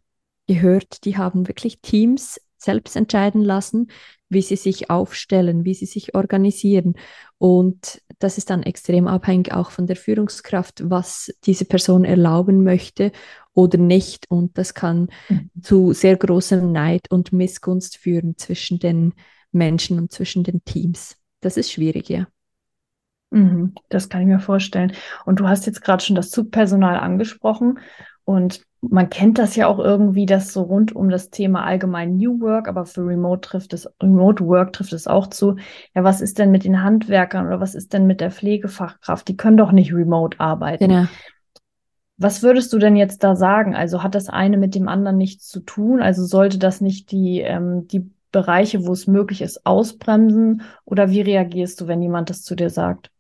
gehört, 0.47 1.03
die 1.05 1.17
haben 1.17 1.47
wirklich 1.47 1.81
Teams 1.81 2.39
selbst 2.57 2.95
entscheiden 2.95 3.43
lassen, 3.43 3.87
wie 4.29 4.41
sie 4.41 4.55
sich 4.55 4.89
aufstellen, 4.89 5.63
wie 5.63 5.73
sie 5.73 5.85
sich 5.85 6.15
organisieren. 6.15 6.95
Und 7.37 8.01
das 8.19 8.37
ist 8.37 8.49
dann 8.49 8.63
extrem 8.63 9.07
abhängig 9.07 9.53
auch 9.53 9.71
von 9.71 9.85
der 9.87 9.95
Führungskraft, 9.95 10.89
was 10.89 11.33
diese 11.45 11.65
Person 11.65 12.03
erlauben 12.03 12.63
möchte 12.63 13.11
oder 13.53 13.77
nicht. 13.77 14.29
Und 14.29 14.57
das 14.57 14.73
kann 14.73 15.09
mhm. 15.29 15.51
zu 15.61 15.93
sehr 15.93 16.17
großem 16.17 16.71
Neid 16.71 17.11
und 17.11 17.31
Missgunst 17.31 17.97
führen 17.97 18.37
zwischen 18.37 18.79
den 18.79 19.13
Menschen 19.51 19.99
und 19.99 20.11
zwischen 20.11 20.43
den 20.43 20.63
Teams. 20.65 21.17
Das 21.41 21.57
ist 21.57 21.71
schwierig, 21.71 22.09
ja. 22.09 22.27
Mhm, 23.29 23.73
das 23.89 24.09
kann 24.09 24.21
ich 24.21 24.27
mir 24.27 24.39
vorstellen. 24.39 24.93
Und 25.25 25.39
du 25.39 25.47
hast 25.47 25.65
jetzt 25.65 25.81
gerade 25.81 26.03
schon 26.03 26.15
das 26.15 26.31
Zugpersonal 26.31 26.97
angesprochen. 26.97 27.79
Und 28.23 28.61
man 28.81 29.09
kennt 29.09 29.37
das 29.37 29.55
ja 29.55 29.67
auch 29.67 29.79
irgendwie, 29.79 30.25
dass 30.25 30.53
so 30.53 30.61
rund 30.63 30.95
um 30.95 31.09
das 31.09 31.29
Thema 31.29 31.63
allgemein 31.63 32.17
New 32.17 32.39
Work, 32.41 32.67
aber 32.67 32.85
für 32.85 33.05
Remote 33.05 33.41
trifft 33.41 33.73
es, 33.73 33.89
Remote 34.01 34.45
Work 34.45 34.73
trifft 34.73 34.93
es 34.93 35.07
auch 35.07 35.27
zu. 35.27 35.55
Ja, 35.95 36.03
was 36.03 36.21
ist 36.21 36.37
denn 36.37 36.51
mit 36.51 36.63
den 36.63 36.83
Handwerkern 36.83 37.47
oder 37.47 37.59
was 37.59 37.73
ist 37.73 37.93
denn 37.93 38.05
mit 38.05 38.21
der 38.21 38.31
Pflegefachkraft? 38.31 39.27
Die 39.27 39.37
können 39.37 39.57
doch 39.57 39.71
nicht 39.71 39.93
remote 39.93 40.39
arbeiten. 40.39 40.87
Genau. 40.87 41.05
Was 42.17 42.41
würdest 42.43 42.73
du 42.73 42.79
denn 42.79 42.95
jetzt 42.95 43.23
da 43.23 43.35
sagen? 43.35 43.75
Also 43.75 44.03
hat 44.03 44.15
das 44.15 44.27
eine 44.27 44.57
mit 44.57 44.73
dem 44.73 44.87
anderen 44.87 45.17
nichts 45.17 45.47
zu 45.47 45.59
tun? 45.59 46.01
Also 46.01 46.25
sollte 46.25 46.57
das 46.57 46.81
nicht 46.81 47.11
die, 47.11 47.41
ähm, 47.41 47.87
die 47.87 48.11
Bereiche, 48.31 48.85
wo 48.85 48.91
es 48.91 49.07
möglich 49.07 49.41
ist, 49.41 49.65
ausbremsen? 49.65 50.63
Oder 50.83 51.11
wie 51.11 51.21
reagierst 51.21 51.79
du, 51.79 51.87
wenn 51.87 52.01
jemand 52.01 52.29
das 52.29 52.41
zu 52.41 52.55
dir 52.55 52.69
sagt? 52.69 53.11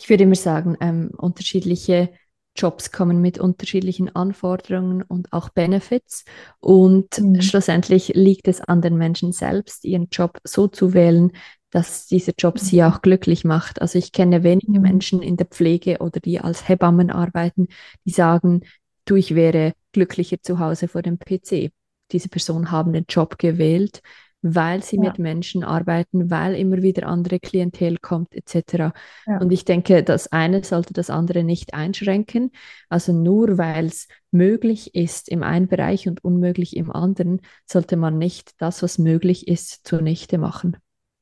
Ich 0.00 0.08
würde 0.08 0.24
immer 0.24 0.34
sagen, 0.34 0.76
ähm, 0.80 1.10
unterschiedliche 1.16 2.10
Jobs 2.56 2.90
kommen 2.90 3.20
mit 3.20 3.38
unterschiedlichen 3.38 4.14
Anforderungen 4.16 5.02
und 5.02 5.32
auch 5.32 5.50
Benefits. 5.50 6.24
Und 6.58 7.18
mhm. 7.18 7.42
schlussendlich 7.42 8.08
liegt 8.14 8.48
es 8.48 8.62
an 8.62 8.80
den 8.80 8.96
Menschen 8.96 9.32
selbst, 9.32 9.84
ihren 9.84 10.08
Job 10.10 10.38
so 10.42 10.68
zu 10.68 10.94
wählen, 10.94 11.32
dass 11.70 12.06
dieser 12.06 12.32
Job 12.36 12.54
mhm. 12.54 12.58
sie 12.58 12.82
auch 12.82 13.02
glücklich 13.02 13.44
macht. 13.44 13.82
Also 13.82 13.98
ich 13.98 14.12
kenne 14.12 14.42
wenige 14.42 14.78
mhm. 14.78 14.82
Menschen 14.82 15.22
in 15.22 15.36
der 15.36 15.46
Pflege 15.46 15.98
oder 15.98 16.18
die 16.18 16.40
als 16.40 16.66
Hebammen 16.66 17.10
arbeiten, 17.10 17.68
die 18.06 18.10
sagen, 18.10 18.62
du, 19.04 19.16
ich 19.16 19.34
wäre 19.34 19.74
glücklicher 19.92 20.38
zu 20.40 20.58
Hause 20.58 20.88
vor 20.88 21.02
dem 21.02 21.18
PC. 21.18 21.72
Diese 22.10 22.28
Personen 22.30 22.70
haben 22.70 22.94
den 22.94 23.04
Job 23.06 23.38
gewählt, 23.38 24.00
weil 24.42 24.82
sie 24.82 24.96
ja. 24.96 25.02
mit 25.02 25.18
Menschen 25.18 25.64
arbeiten, 25.64 26.30
weil 26.30 26.54
immer 26.54 26.82
wieder 26.82 27.06
andere 27.06 27.40
Klientel 27.40 27.98
kommt 27.98 28.34
etc. 28.34 28.92
Ja. 29.26 29.38
Und 29.38 29.52
ich 29.52 29.64
denke, 29.64 30.02
das 30.02 30.32
eine 30.32 30.64
sollte 30.64 30.94
das 30.94 31.10
andere 31.10 31.44
nicht 31.44 31.74
einschränken. 31.74 32.50
Also 32.88 33.12
nur 33.12 33.58
weil 33.58 33.86
es 33.86 34.08
möglich 34.30 34.94
ist 34.94 35.28
im 35.28 35.42
einen 35.42 35.68
Bereich 35.68 36.08
und 36.08 36.24
unmöglich 36.24 36.76
im 36.76 36.90
anderen, 36.90 37.40
sollte 37.66 37.96
man 37.96 38.18
nicht 38.18 38.52
das, 38.58 38.82
was 38.82 38.98
möglich 38.98 39.46
ist, 39.48 39.86
zunichte 39.86 40.38
machen. 40.38 40.76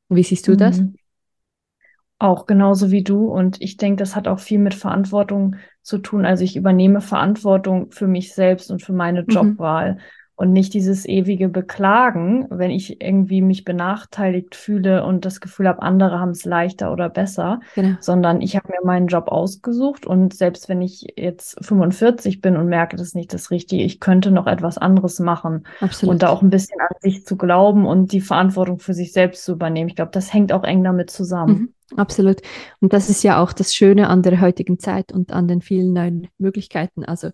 Wie 0.09 0.22
siehst 0.22 0.46
du 0.46 0.52
mhm. 0.52 0.59
das? 0.59 0.83
Auch 2.20 2.46
genauso 2.46 2.90
wie 2.90 3.04
du. 3.04 3.26
Und 3.26 3.61
ich 3.61 3.76
denke, 3.76 4.00
das 4.00 4.16
hat 4.16 4.28
auch 4.28 4.40
viel 4.40 4.59
mit 4.59 4.74
Verantwortung 4.74 5.57
zu 5.83 5.98
tun. 5.98 6.24
Also 6.24 6.44
ich 6.44 6.57
übernehme 6.57 7.00
Verantwortung 7.00 7.90
für 7.90 8.07
mich 8.07 8.33
selbst 8.33 8.70
und 8.70 8.83
für 8.83 8.92
meine 8.92 9.22
mhm. 9.22 9.28
Jobwahl. 9.28 9.94
Mhm 9.94 10.00
und 10.38 10.53
nicht 10.53 10.72
dieses 10.72 11.05
ewige 11.05 11.48
Beklagen, 11.48 12.46
wenn 12.48 12.70
ich 12.70 13.01
irgendwie 13.03 13.42
mich 13.42 13.64
benachteiligt 13.64 14.55
fühle 14.55 15.05
und 15.05 15.24
das 15.24 15.40
Gefühl 15.40 15.66
habe, 15.66 15.83
andere 15.83 16.20
haben 16.20 16.31
es 16.31 16.44
leichter 16.44 16.92
oder 16.92 17.09
besser, 17.09 17.59
genau. 17.74 17.96
sondern 17.98 18.40
ich 18.40 18.55
habe 18.55 18.68
mir 18.68 18.87
meinen 18.87 19.09
Job 19.09 19.27
ausgesucht 19.33 20.07
und 20.07 20.33
selbst 20.33 20.68
wenn 20.68 20.81
ich 20.81 21.12
jetzt 21.16 21.59
45 21.66 22.40
bin 22.40 22.57
und 22.57 22.68
merke, 22.68 22.96
das 22.96 23.09
ist 23.09 23.14
nicht 23.16 23.35
das 23.35 23.51
Richtige, 23.51 23.83
ich 23.83 23.98
könnte 23.98 24.31
noch 24.31 24.46
etwas 24.46 24.79
anderes 24.79 25.18
machen 25.18 25.66
Absolut. 25.81 26.12
und 26.12 26.22
da 26.22 26.29
auch 26.29 26.40
ein 26.40 26.51
bisschen 26.51 26.81
an 26.81 26.96
sich 27.01 27.27
zu 27.27 27.37
glauben 27.37 27.85
und 27.85 28.12
die 28.12 28.20
Verantwortung 28.20 28.79
für 28.79 28.94
sich 28.94 29.12
selbst 29.12 29.44
zu 29.44 29.53
übernehmen. 29.53 29.88
Ich 29.88 29.96
glaube, 29.96 30.12
das 30.12 30.33
hängt 30.33 30.53
auch 30.53 30.62
eng 30.62 30.85
damit 30.85 31.11
zusammen. 31.11 31.74
Mhm. 31.90 31.98
Absolut. 31.98 32.42
Und 32.81 32.92
das 32.92 33.11
ist 33.11 33.24
ja 33.24 33.42
auch 33.42 33.53
das 33.53 33.74
Schöne 33.74 34.09
an 34.09 34.22
der 34.22 34.40
heutigen 34.40 34.79
Zeit 34.79 35.11
und 35.11 35.33
an 35.33 35.48
den 35.48 35.62
vielen 35.62 35.92
neuen 35.92 36.29
Möglichkeiten. 36.38 37.05
Also 37.05 37.31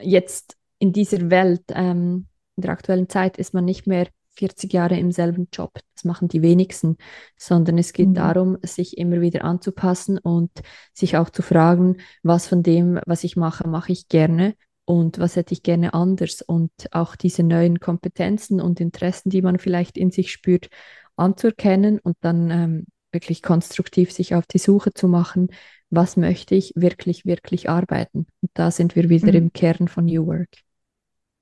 jetzt 0.00 0.56
in 0.78 0.92
dieser 0.92 1.30
Welt, 1.30 1.62
ähm, 1.70 2.26
in 2.56 2.62
der 2.62 2.72
aktuellen 2.72 3.08
Zeit, 3.08 3.38
ist 3.38 3.54
man 3.54 3.64
nicht 3.64 3.86
mehr 3.86 4.08
40 4.36 4.72
Jahre 4.72 4.98
im 4.98 5.12
selben 5.12 5.48
Job. 5.52 5.72
Das 5.94 6.04
machen 6.04 6.28
die 6.28 6.42
wenigsten, 6.42 6.96
sondern 7.36 7.78
es 7.78 7.92
geht 7.92 8.08
mhm. 8.08 8.14
darum, 8.14 8.58
sich 8.62 8.98
immer 8.98 9.20
wieder 9.20 9.44
anzupassen 9.44 10.18
und 10.18 10.50
sich 10.92 11.16
auch 11.16 11.30
zu 11.30 11.42
fragen, 11.42 11.98
was 12.22 12.46
von 12.46 12.62
dem, 12.62 13.00
was 13.06 13.24
ich 13.24 13.36
mache, 13.36 13.68
mache 13.68 13.92
ich 13.92 14.08
gerne 14.08 14.54
und 14.84 15.18
was 15.18 15.36
hätte 15.36 15.54
ich 15.54 15.62
gerne 15.62 15.94
anders 15.94 16.42
und 16.42 16.72
auch 16.90 17.16
diese 17.16 17.42
neuen 17.42 17.80
Kompetenzen 17.80 18.60
und 18.60 18.80
Interessen, 18.80 19.30
die 19.30 19.42
man 19.42 19.58
vielleicht 19.58 19.96
in 19.96 20.10
sich 20.10 20.30
spürt, 20.30 20.68
anzuerkennen 21.16 22.00
und 22.00 22.16
dann 22.20 22.50
ähm, 22.50 22.86
wirklich 23.12 23.42
konstruktiv 23.42 24.12
sich 24.12 24.34
auf 24.34 24.46
die 24.46 24.58
Suche 24.58 24.92
zu 24.92 25.08
machen, 25.08 25.48
was 25.94 26.16
möchte 26.16 26.54
ich 26.54 26.72
wirklich, 26.76 27.24
wirklich 27.24 27.68
arbeiten. 27.68 28.26
Und 28.40 28.50
da 28.54 28.70
sind 28.70 28.96
wir 28.96 29.08
wieder 29.08 29.28
mhm. 29.28 29.34
im 29.34 29.52
Kern 29.52 29.88
von 29.88 30.04
New 30.04 30.26
Work. 30.26 30.50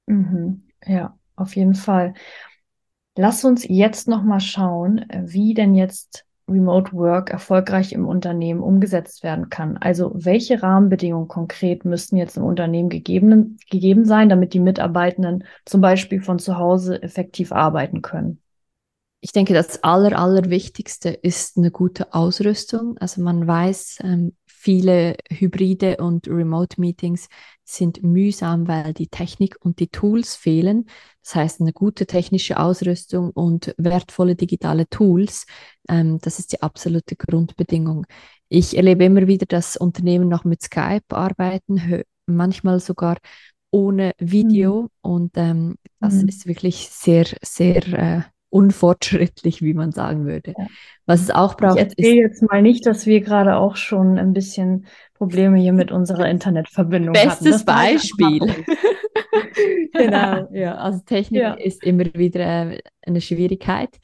Mhm. 0.06 0.64
Ja, 0.86 1.16
auf 1.36 1.56
jeden 1.56 1.74
Fall. 1.74 2.14
Lass 3.16 3.44
uns 3.44 3.66
jetzt 3.68 4.08
noch 4.08 4.22
mal 4.22 4.40
schauen, 4.40 5.04
wie 5.12 5.54
denn 5.54 5.74
jetzt 5.74 6.26
Remote 6.48 6.92
Work 6.92 7.30
erfolgreich 7.30 7.92
im 7.92 8.06
Unternehmen 8.06 8.60
umgesetzt 8.60 9.22
werden 9.22 9.48
kann. 9.48 9.76
Also 9.76 10.12
welche 10.14 10.62
Rahmenbedingungen 10.62 11.28
konkret 11.28 11.84
müssten 11.84 12.16
jetzt 12.16 12.36
im 12.36 12.44
Unternehmen 12.44 12.88
gegeben, 12.88 13.58
gegeben 13.70 14.04
sein, 14.04 14.28
damit 14.28 14.54
die 14.54 14.60
Mitarbeitenden 14.60 15.44
zum 15.64 15.80
Beispiel 15.80 16.20
von 16.20 16.38
zu 16.38 16.58
Hause 16.58 17.02
effektiv 17.02 17.52
arbeiten 17.52 18.02
können? 18.02 18.40
Ich 19.20 19.30
denke, 19.30 19.54
das 19.54 19.84
Aller, 19.84 20.18
Allerwichtigste 20.18 21.10
ist 21.10 21.56
eine 21.56 21.70
gute 21.70 22.12
Ausrüstung. 22.12 22.98
Also 22.98 23.22
man 23.22 23.46
weiß, 23.46 23.98
ähm, 24.02 24.34
viele 24.62 25.16
Hybride 25.28 25.96
und 25.96 26.28
Remote-Meetings 26.28 27.28
sind 27.64 28.04
mühsam, 28.04 28.68
weil 28.68 28.92
die 28.94 29.08
Technik 29.08 29.56
und 29.58 29.80
die 29.80 29.88
Tools 29.88 30.36
fehlen. 30.36 30.86
Das 31.24 31.34
heißt, 31.34 31.60
eine 31.60 31.72
gute 31.72 32.06
technische 32.06 32.60
Ausrüstung 32.60 33.30
und 33.30 33.74
wertvolle 33.76 34.36
digitale 34.36 34.88
Tools, 34.88 35.46
ähm, 35.88 36.18
das 36.22 36.38
ist 36.38 36.52
die 36.52 36.62
absolute 36.62 37.16
Grundbedingung. 37.16 38.06
Ich 38.48 38.76
erlebe 38.76 39.04
immer 39.04 39.26
wieder, 39.26 39.46
dass 39.46 39.76
Unternehmen 39.76 40.28
noch 40.28 40.44
mit 40.44 40.62
Skype 40.62 41.10
arbeiten, 41.10 42.02
manchmal 42.26 42.78
sogar 42.78 43.16
ohne 43.72 44.12
Video. 44.18 44.82
Mhm. 44.82 44.88
Und 45.00 45.32
ähm, 45.34 45.74
das 45.98 46.14
mhm. 46.14 46.28
ist 46.28 46.46
wirklich 46.46 46.88
sehr, 46.88 47.26
sehr 47.42 47.88
äh, 47.88 48.22
unfortschrittlich, 48.52 49.62
wie 49.62 49.72
man 49.72 49.92
sagen 49.92 50.26
würde. 50.26 50.52
Ja. 50.56 50.66
Was 51.06 51.22
es 51.22 51.30
auch 51.30 51.56
braucht. 51.56 51.76
Ich 51.76 51.82
erzähle 51.82 52.20
jetzt 52.20 52.42
mal 52.42 52.60
nicht, 52.60 52.84
dass 52.86 53.06
wir 53.06 53.22
gerade 53.22 53.56
auch 53.56 53.76
schon 53.76 54.18
ein 54.18 54.34
bisschen 54.34 54.86
Probleme 55.14 55.58
hier 55.58 55.72
mit 55.72 55.90
unserer 55.90 56.28
Internetverbindung 56.28 57.14
Bestes 57.14 57.32
hatten. 57.32 57.44
Bestes 57.44 57.64
Beispiel. 57.64 58.64
genau, 59.92 60.48
ja. 60.52 60.74
Also 60.76 61.00
Technik 61.06 61.42
ja. 61.42 61.54
ist 61.54 61.82
immer 61.82 62.04
wieder 62.14 62.72
äh, 62.72 62.78
eine 63.06 63.22
Schwierigkeit. 63.22 63.96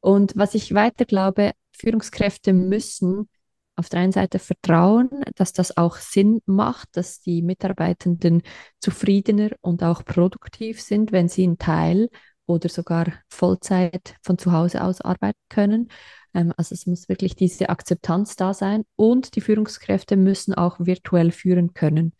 Und 0.00 0.32
was 0.34 0.56
ich 0.56 0.74
weiter 0.74 1.04
glaube, 1.04 1.52
Führungskräfte 1.70 2.52
müssen 2.52 3.28
auf 3.76 3.88
der 3.88 4.00
einen 4.00 4.12
Seite 4.12 4.40
vertrauen, 4.40 5.10
dass 5.36 5.52
das 5.52 5.76
auch 5.76 5.96
Sinn 5.96 6.40
macht, 6.44 6.88
dass 6.96 7.20
die 7.20 7.40
Mitarbeitenden 7.40 8.42
zufriedener 8.80 9.50
und 9.60 9.82
auch 9.84 10.04
produktiv 10.04 10.82
sind, 10.82 11.12
wenn 11.12 11.28
sie 11.28 11.44
einen 11.44 11.58
Teil 11.58 12.08
oder 12.46 12.68
sogar 12.68 13.06
Vollzeit 13.28 14.16
von 14.22 14.38
zu 14.38 14.52
Hause 14.52 14.82
aus 14.82 15.00
arbeiten 15.00 15.38
können. 15.48 15.88
Ähm, 16.34 16.52
also 16.56 16.74
es 16.74 16.86
muss 16.86 17.08
wirklich 17.08 17.36
diese 17.36 17.68
Akzeptanz 17.68 18.36
da 18.36 18.54
sein 18.54 18.84
und 18.96 19.36
die 19.36 19.40
Führungskräfte 19.40 20.16
müssen 20.16 20.54
auch 20.54 20.78
virtuell 20.80 21.30
führen 21.30 21.74
können. 21.74 22.12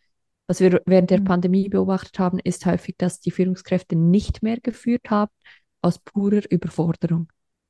Was 0.47 0.59
wir 0.59 0.81
während 0.85 1.09
der 1.09 1.21
mhm. 1.21 1.25
Pandemie 1.25 1.69
beobachtet 1.69 2.19
haben, 2.19 2.39
ist 2.39 2.65
häufig, 2.65 2.95
dass 2.97 3.19
die 3.19 3.31
Führungskräfte 3.31 3.95
nicht 3.95 4.43
mehr 4.43 4.59
geführt 4.59 5.09
haben 5.09 5.31
aus 5.81 5.99
purer 5.99 6.41
Überforderung. 6.49 7.27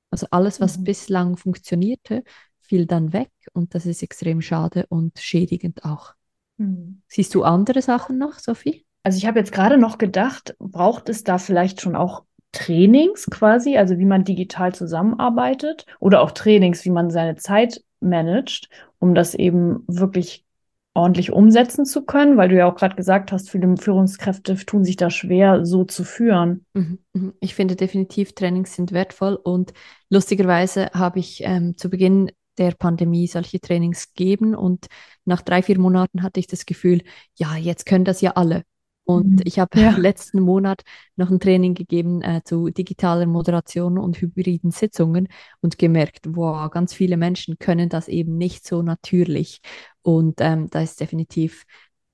Also 0.09 0.27
alles, 0.31 0.59
was 0.59 0.77
mhm. 0.77 0.83
bislang 0.83 1.37
funktionierte, 1.37 2.23
fiel 2.59 2.85
dann 2.85 3.13
weg 3.13 3.31
und 3.53 3.75
das 3.75 3.85
ist 3.85 4.03
extrem 4.03 4.41
schade 4.41 4.85
und 4.89 5.19
schädigend 5.19 5.85
auch. 5.85 6.13
Mhm. 6.57 7.01
Siehst 7.07 7.33
du 7.35 7.43
andere 7.43 7.81
Sachen 7.81 8.17
noch, 8.17 8.39
Sophie? 8.39 8.85
Also 9.03 9.17
ich 9.17 9.25
habe 9.25 9.39
jetzt 9.39 9.51
gerade 9.51 9.77
noch 9.77 9.97
gedacht, 9.97 10.55
braucht 10.59 11.09
es 11.09 11.23
da 11.23 11.37
vielleicht 11.37 11.81
schon 11.81 11.95
auch 11.95 12.25
Trainings 12.53 13.25
quasi, 13.29 13.77
also 13.77 13.97
wie 13.99 14.05
man 14.05 14.23
digital 14.23 14.73
zusammenarbeitet 14.73 15.85
oder 15.99 16.21
auch 16.21 16.31
Trainings, 16.31 16.85
wie 16.85 16.91
man 16.91 17.09
seine 17.09 17.35
Zeit 17.35 17.83
managt, 17.99 18.69
um 18.99 19.13
das 19.15 19.35
eben 19.35 19.83
wirklich 19.87 20.45
ordentlich 20.93 21.31
umsetzen 21.31 21.85
zu 21.85 22.05
können, 22.05 22.37
weil 22.37 22.49
du 22.49 22.55
ja 22.55 22.71
auch 22.71 22.75
gerade 22.75 22.95
gesagt 22.95 23.31
hast, 23.31 23.49
viele 23.49 23.75
Führungskräfte 23.77 24.55
tun 24.55 24.85
sich 24.85 24.95
da 24.95 25.09
schwer, 25.09 25.65
so 25.65 25.83
zu 25.83 26.03
führen. 26.03 26.65
Mhm, 26.73 26.99
mhm. 27.13 27.33
Ich 27.39 27.55
finde 27.55 27.75
definitiv, 27.75 28.33
Trainings 28.33 28.75
sind 28.75 28.91
wertvoll 28.91 29.35
und 29.35 29.73
lustigerweise 30.09 30.91
habe 30.93 31.19
ich 31.19 31.43
ähm, 31.43 31.75
zu 31.77 31.89
Beginn 31.89 32.31
der 32.59 32.73
Pandemie 32.73 33.25
solche 33.25 33.59
Trainings 33.59 34.13
gegeben 34.13 34.53
und 34.53 34.85
nach 35.25 35.41
drei, 35.41 35.63
vier 35.63 35.79
Monaten 35.79 36.21
hatte 36.21 36.39
ich 36.39 36.45
das 36.45 36.67
Gefühl, 36.67 37.01
ja, 37.35 37.55
jetzt 37.55 37.87
können 37.87 38.05
das 38.05 38.21
ja 38.21 38.31
alle. 38.31 38.63
Und 39.05 39.31
mhm. 39.31 39.41
ich 39.43 39.59
habe 39.59 39.79
ja. 39.79 39.91
letzten 39.97 40.39
Monat 40.39 40.83
noch 41.15 41.29
ein 41.29 41.39
Training 41.39 41.73
gegeben 41.73 42.21
äh, 42.21 42.41
zu 42.43 42.69
digitaler 42.69 43.25
Moderation 43.25 43.97
und 43.97 44.19
hybriden 44.21 44.71
Sitzungen 44.71 45.27
und 45.61 45.77
gemerkt, 45.77 46.25
wow, 46.27 46.69
ganz 46.71 46.93
viele 46.93 47.17
Menschen 47.17 47.59
können 47.59 47.89
das 47.89 48.07
eben 48.07 48.37
nicht 48.37 48.65
so 48.65 48.81
natürlich. 48.81 49.61
Und 50.01 50.35
ähm, 50.39 50.69
da 50.69 50.81
ist 50.81 50.99
definitiv 50.99 51.65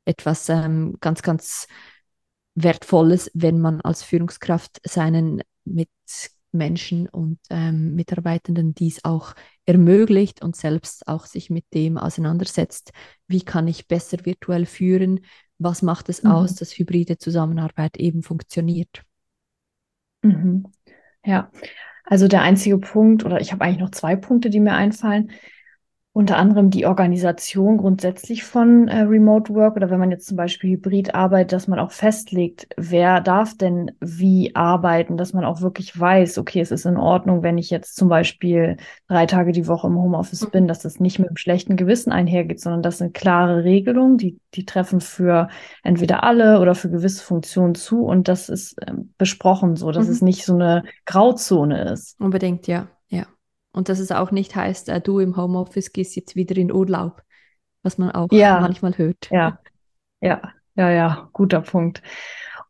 etwas 0.05 0.49
ähm, 0.49 0.97
ganz, 0.99 1.21
ganz 1.21 1.67
Wertvolles, 2.55 3.31
wenn 3.33 3.59
man 3.59 3.81
als 3.81 4.03
Führungskraft 4.03 4.81
seinen 4.83 5.41
Mitmenschen 5.63 7.07
und 7.07 7.39
ähm, 7.49 7.95
Mitarbeitenden 7.95 8.73
dies 8.73 9.05
auch 9.05 9.33
ermöglicht 9.65 10.41
und 10.41 10.55
selbst 10.55 11.07
auch 11.07 11.25
sich 11.25 11.49
mit 11.49 11.65
dem 11.73 11.97
auseinandersetzt, 11.97 12.91
wie 13.27 13.41
kann 13.41 13.67
ich 13.67 13.87
besser 13.87 14.25
virtuell 14.25 14.65
führen, 14.65 15.21
was 15.59 15.81
macht 15.81 16.09
es 16.09 16.23
mhm. 16.23 16.31
aus, 16.31 16.55
dass 16.55 16.71
hybride 16.71 17.17
Zusammenarbeit 17.17 17.97
eben 17.97 18.23
funktioniert? 18.23 19.03
Mhm. 20.23 20.65
Ja, 21.23 21.51
also 22.05 22.27
der 22.27 22.41
einzige 22.41 22.79
Punkt, 22.79 23.23
oder 23.23 23.39
ich 23.39 23.51
habe 23.51 23.63
eigentlich 23.63 23.79
noch 23.79 23.91
zwei 23.91 24.15
Punkte, 24.15 24.49
die 24.49 24.59
mir 24.59 24.73
einfallen 24.73 25.31
unter 26.11 26.37
anderem 26.37 26.71
die 26.71 26.87
Organisation 26.87 27.77
grundsätzlich 27.77 28.43
von 28.43 28.87
äh, 28.87 29.01
Remote 29.01 29.53
Work 29.53 29.75
oder 29.75 29.91
wenn 29.91 29.99
man 29.99 30.09
jetzt 30.09 30.27
zum 30.27 30.37
Beispiel 30.37 30.71
Hybrid 30.71 31.13
arbeitet, 31.13 31.53
dass 31.53 31.67
man 31.67 31.77
auch 31.77 31.91
festlegt, 31.91 32.67
wer 32.77 33.21
darf 33.21 33.55
denn 33.55 33.91
wie 34.01 34.55
arbeiten, 34.55 35.17
dass 35.17 35.33
man 35.33 35.45
auch 35.45 35.61
wirklich 35.61 35.97
weiß, 35.97 36.39
okay, 36.39 36.61
es 36.61 36.71
ist 36.71 36.85
in 36.85 36.97
Ordnung, 36.97 37.43
wenn 37.43 37.59
ich 37.59 37.69
jetzt 37.69 37.95
zum 37.95 38.09
Beispiel 38.09 38.77
drei 39.07 39.27
Tage 39.27 39.51
die 39.51 39.67
Woche 39.67 39.87
im 39.87 39.97
Homeoffice 39.97 40.47
mhm. 40.47 40.51
bin, 40.51 40.67
dass 40.67 40.79
das 40.79 40.99
nicht 40.99 41.19
mit 41.19 41.29
einem 41.29 41.37
schlechten 41.37 41.77
Gewissen 41.77 42.11
einhergeht, 42.11 42.59
sondern 42.59 42.81
das 42.81 42.97
sind 42.97 43.13
klare 43.13 43.63
Regelungen, 43.63 44.17
die, 44.17 44.39
die 44.55 44.65
treffen 44.65 45.01
für 45.01 45.47
entweder 45.83 46.23
alle 46.23 46.59
oder 46.59 46.73
für 46.73 46.89
gewisse 46.89 47.23
Funktionen 47.23 47.75
zu 47.75 48.03
und 48.03 48.27
das 48.27 48.49
ist 48.49 48.81
äh, 48.81 48.93
besprochen 49.19 49.75
so, 49.75 49.91
dass 49.91 50.07
mhm. 50.07 50.11
es 50.11 50.21
nicht 50.23 50.43
so 50.43 50.55
eine 50.55 50.83
Grauzone 51.05 51.91
ist. 51.91 52.19
Unbedingt, 52.19 52.65
ja. 52.65 52.87
Und 53.71 53.89
dass 53.89 53.99
es 53.99 54.11
auch 54.11 54.31
nicht 54.31 54.55
heißt, 54.55 54.89
äh, 54.89 55.01
du 55.01 55.19
im 55.19 55.37
Homeoffice 55.37 55.93
gehst 55.93 56.15
jetzt 56.15 56.35
wieder 56.35 56.57
in 56.57 56.71
Urlaub, 56.71 57.21
was 57.83 57.97
man 57.97 58.11
auch 58.11 58.27
ja. 58.31 58.59
manchmal 58.59 58.97
hört. 58.97 59.29
Ja, 59.31 59.59
ja, 60.21 60.41
ja, 60.75 60.89
ja, 60.89 61.29
guter 61.33 61.61
Punkt. 61.61 62.01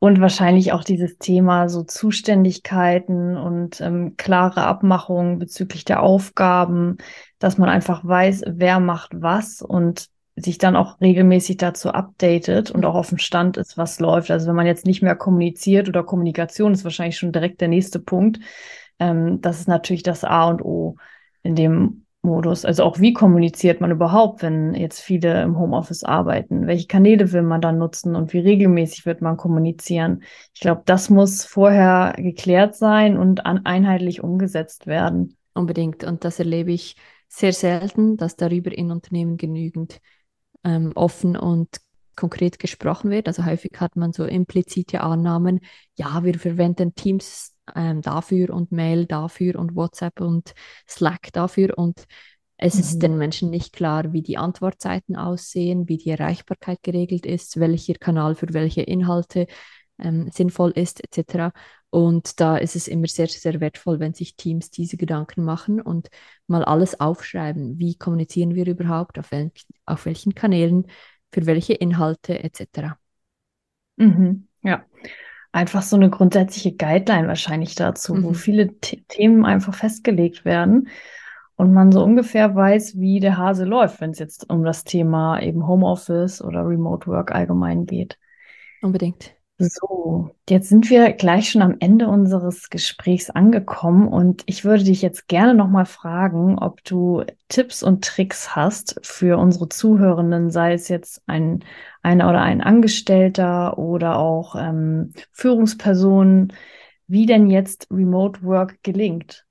Und 0.02 0.22
wahrscheinlich 0.22 0.72
auch 0.72 0.86
dieses 0.86 1.18
Thema 1.18 1.68
so 1.68 1.84
Zuständigkeiten 1.84 3.36
und 3.36 3.82
ähm, 3.82 4.16
klare 4.16 4.64
Abmachungen 4.64 5.40
bezüglich 5.40 5.84
der 5.84 6.02
Aufgaben, 6.02 6.98
dass 7.38 7.58
man 7.58 7.68
einfach 7.70 8.06
weiß, 8.06 8.44
wer 8.48 8.80
macht 8.80 9.12
was 9.22 9.62
und 9.62 10.08
sich 10.38 10.58
dann 10.58 10.78
auch 10.78 11.02
regelmäßig 11.02 11.58
dazu 11.58 11.90
updatet 11.90 12.72
und 12.72 12.86
auch 12.86 12.96
auf 12.96 13.10
dem 13.10 13.18
Stand 13.18 13.58
ist, 13.58 13.78
was 13.78 14.00
läuft. 14.00 14.32
Also 14.32 14.48
wenn 14.48 14.56
man 14.56 14.68
jetzt 14.68 14.86
nicht 14.86 15.02
mehr 15.02 15.16
kommuniziert 15.16 15.90
oder 15.90 16.04
Kommunikation 16.04 16.72
ist 16.72 16.86
wahrscheinlich 16.86 17.18
schon 17.18 17.34
direkt 17.34 17.60
der 17.60 17.68
nächste 17.68 18.00
Punkt, 18.00 18.40
ähm, 19.00 19.42
das 19.42 19.60
ist 19.60 19.68
natürlich 19.68 20.04
das 20.04 20.24
A 20.24 20.50
und 20.50 20.62
O 20.62 20.98
in 21.44 21.56
dem 21.56 22.06
Modus. 22.22 22.66
Also 22.66 22.84
auch 22.84 23.00
wie 23.00 23.14
kommuniziert 23.14 23.80
man 23.80 23.92
überhaupt, 23.92 24.42
wenn 24.42 24.74
jetzt 24.74 25.00
viele 25.00 25.42
im 25.42 25.58
Homeoffice 25.58 26.04
arbeiten? 26.04 26.68
Welche 26.68 26.88
Kanäle 26.88 27.32
will 27.32 27.44
man 27.44 27.62
dann 27.62 27.78
nutzen 27.78 28.16
und 28.16 28.34
wie 28.34 28.40
regelmäßig 28.40 29.06
wird 29.06 29.22
man 29.22 29.38
kommunizieren? 29.38 30.24
Ich 30.54 30.60
glaube, 30.60 30.82
das 30.86 31.10
muss 31.10 31.46
vorher 31.46 32.14
geklärt 32.18 32.76
sein 32.76 33.18
und 33.18 33.46
einheitlich 33.46 34.22
umgesetzt 34.22 34.86
werden. 34.86 35.38
Unbedingt. 35.54 36.04
Und 36.04 36.26
das 36.26 36.40
erlebe 36.40 36.72
ich 36.72 36.96
sehr 37.30 37.54
selten, 37.54 38.18
dass 38.18 38.36
darüber 38.36 38.72
in 38.72 38.92
Unternehmen 38.92 39.38
genügend 39.38 40.00
ähm, 40.64 40.92
offen 40.96 41.38
und 41.38 41.70
konkret 42.16 42.60
gesprochen 42.60 43.12
wird. 43.12 43.28
Also 43.28 43.46
häufig 43.46 43.72
hat 43.80 43.96
man 43.96 44.12
so 44.12 44.26
implizite 44.26 45.02
Annahmen, 45.02 45.62
ja, 45.96 46.24
wir 46.24 46.38
verwenden 46.38 46.94
Teams 46.96 47.54
ähm, 47.76 48.02
dafür 48.02 48.54
und 48.54 48.72
Mail 48.72 49.06
dafür 49.06 49.58
und 49.58 49.76
WhatsApp 49.76 50.22
und 50.22 50.54
Slack 50.88 51.32
dafür 51.34 51.78
und 51.78 52.06
es 52.62 52.76
mhm. 52.76 52.80
ist 52.82 53.00
den 53.00 53.18
Menschen 53.18 53.50
nicht 53.50 53.74
klar, 53.74 54.12
wie 54.12 54.22
die 54.22 54.38
Antwortzeiten 54.38 55.16
aussehen, 55.16 55.88
wie 55.88 55.98
die 55.98 56.10
Erreichbarkeit 56.10 56.84
geregelt 56.84 57.26
ist, 57.26 57.58
welcher 57.60 57.94
Kanal 57.94 58.36
für 58.36 58.54
welche 58.54 58.82
Inhalte 58.82 59.48
ähm, 59.98 60.30
sinnvoll 60.30 60.72
ist, 60.72 61.02
etc. 61.02 61.54
Und 61.90 62.42
da 62.42 62.58
ist 62.58 62.76
es 62.76 62.90
immer 62.90 63.08
sehr, 63.08 63.28
sehr 63.28 63.62
wertvoll, 63.62 64.02
wenn 64.02 64.14
sich 64.14 64.36
Teams 64.36 64.72
diese 64.72 64.98
Gedanken 64.98 65.44
machen 65.44 65.80
und 65.80 66.10
mal 66.48 66.66
alles 66.66 67.00
aufschreiben. 67.00 67.80
Wie 67.80 67.96
kommunizieren 67.96 68.56
wir 68.56 68.68
überhaupt, 68.68 69.18
auf, 69.18 69.32
wel 69.32 69.52
auf 69.86 70.06
welchen 70.06 70.36
Kanälen, 70.36 70.86
für 71.32 71.46
welche 71.46 71.74
Inhalte, 71.74 72.44
etc. 72.44 72.98
Mhm. 73.96 74.49
Einfach 75.52 75.82
so 75.82 75.96
eine 75.96 76.10
grundsätzliche 76.10 76.74
Guideline 76.74 77.28
wahrscheinlich 77.28 77.76
dazu, 77.76 78.14
mhm. 78.14 78.24
wo 78.24 78.34
viele 78.34 78.70
The 78.84 79.04
Themen 79.08 79.46
einfach 79.46 79.74
festgelegt 79.74 80.46
werden 80.46 80.90
und 81.56 81.74
man 81.74 81.92
so 81.92 82.04
ungefähr 82.04 82.56
weiß, 82.56 83.00
wie 83.00 83.20
der 83.20 83.38
Hase 83.38 83.66
läuft, 83.66 84.00
wenn 84.00 84.12
es 84.12 84.20
jetzt 84.20 84.50
um 84.50 84.64
das 84.64 84.84
Thema 84.84 85.42
eben 85.42 85.68
Homeoffice 85.68 86.42
oder 86.42 86.66
Remote 86.66 87.08
Work 87.08 87.32
allgemein 87.34 87.86
geht. 87.86 88.18
Unbedingt. 88.82 89.34
So, 89.62 90.32
jetzt 90.48 90.70
sind 90.70 90.90
wir 90.90 91.12
gleich 91.12 91.50
schon 91.52 91.62
am 91.62 91.76
Ende 91.82 92.08
unseres 92.08 92.70
Gesprächs 92.70 93.30
angekommen 93.30 94.08
und 94.08 94.42
ich 94.46 94.64
würde 94.64 94.86
dich 94.86 95.02
jetzt 95.02 95.28
gerne 95.28 95.54
nochmal 95.54 95.86
fragen, 95.86 96.58
ob 96.58 96.82
du 96.86 97.24
Tipps 97.50 97.84
und 97.84 98.06
Tricks 98.06 98.56
hast 98.56 98.98
für 99.06 99.38
unsere 99.38 99.68
Zuhörenden, 99.68 100.50
sei 100.50 100.74
es 100.74 100.88
jetzt 100.88 101.22
ein 101.28 101.66
einer 102.02 102.30
oder 102.30 102.42
ein 102.42 102.62
Angestellter 102.62 103.78
oder 103.78 104.18
auch 104.18 104.56
ähm, 104.56 105.12
Führungspersonen, 105.34 106.54
wie 107.08 107.26
denn 107.26 107.50
jetzt 107.50 107.88
Remote 107.92 108.42
Work 108.44 108.82
gelingt. 108.82 109.46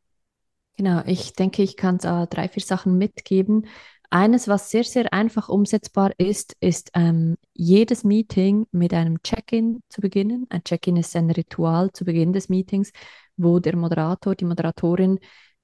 Genau, 0.78 1.02
ich 1.06 1.34
denke, 1.34 1.62
ich 1.62 1.76
kann 1.76 1.96
äh, 1.98 2.26
drei, 2.28 2.48
vier 2.48 2.62
Sachen 2.62 2.96
mitgeben. 2.96 3.66
Eines, 4.10 4.48
was 4.48 4.70
sehr, 4.70 4.84
sehr 4.84 5.12
einfach 5.12 5.50
umsetzbar 5.50 6.12
ist, 6.16 6.56
ist 6.60 6.90
ähm, 6.94 7.36
jedes 7.52 8.04
Meeting 8.04 8.66
mit 8.72 8.94
einem 8.94 9.22
Check-in 9.22 9.82
zu 9.90 10.00
beginnen. 10.00 10.46
Ein 10.48 10.64
Check-in 10.64 10.96
ist 10.96 11.14
ein 11.14 11.30
Ritual 11.30 11.92
zu 11.92 12.06
Beginn 12.06 12.32
des 12.32 12.48
Meetings, 12.48 12.90
wo 13.36 13.58
der 13.58 13.76
Moderator, 13.76 14.34
die 14.34 14.46
Moderatorin 14.46 15.18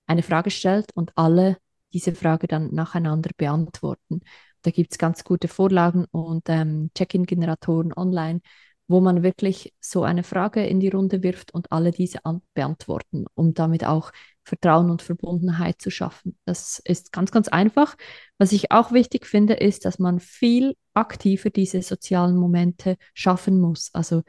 eine 0.07 0.23
Frage 0.23 0.51
stellt 0.51 0.91
und 0.95 1.13
alle 1.17 1.57
diese 1.95 2.15
Frage 2.15 2.47
dann 2.47 2.75
nacheinander 2.75 3.31
beantworten. 3.37 4.21
Da 4.61 4.71
gibt 4.71 4.93
es 4.93 4.99
ganz 4.99 5.25
gute 5.25 5.49
Vorlagen 5.49 6.05
und 6.11 6.49
ähm, 6.49 6.91
Check-in-Generatoren 6.95 7.95
online, 7.97 8.41
wo 8.89 9.01
man 9.01 9.23
wirklich 9.23 9.73
so 9.81 10.03
eine 10.03 10.23
Frage 10.23 10.67
in 10.67 10.81
die 10.81 10.89
Runde 10.89 11.23
wirft 11.23 11.55
und 11.55 11.73
alle 11.73 11.93
diese 11.93 12.19
beantworten, 12.53 13.25
um 13.35 13.55
damit 13.55 13.87
auch 13.87 14.13
Vertrauen 14.45 14.91
und 14.91 15.03
Verbundenheit 15.03 15.81
zu 15.81 15.91
schaffen. 15.91 16.37
Das 16.45 16.81
ist 16.85 17.13
ganz, 17.13 17.31
ganz 17.31 17.49
einfach. 17.49 17.97
Was 18.39 18.53
ich 18.53 18.71
auch 18.71 18.93
wichtig 18.93 19.27
finde, 19.27 19.55
ist, 19.55 19.85
dass 19.85 19.99
man 19.99 20.21
viel 20.21 20.77
aktiver 20.93 21.51
diese 21.51 21.83
sozialen 21.83 22.37
Momente 22.37 22.97
schaffen 23.15 23.61
muss. 23.61 23.91
Also 23.95 24.23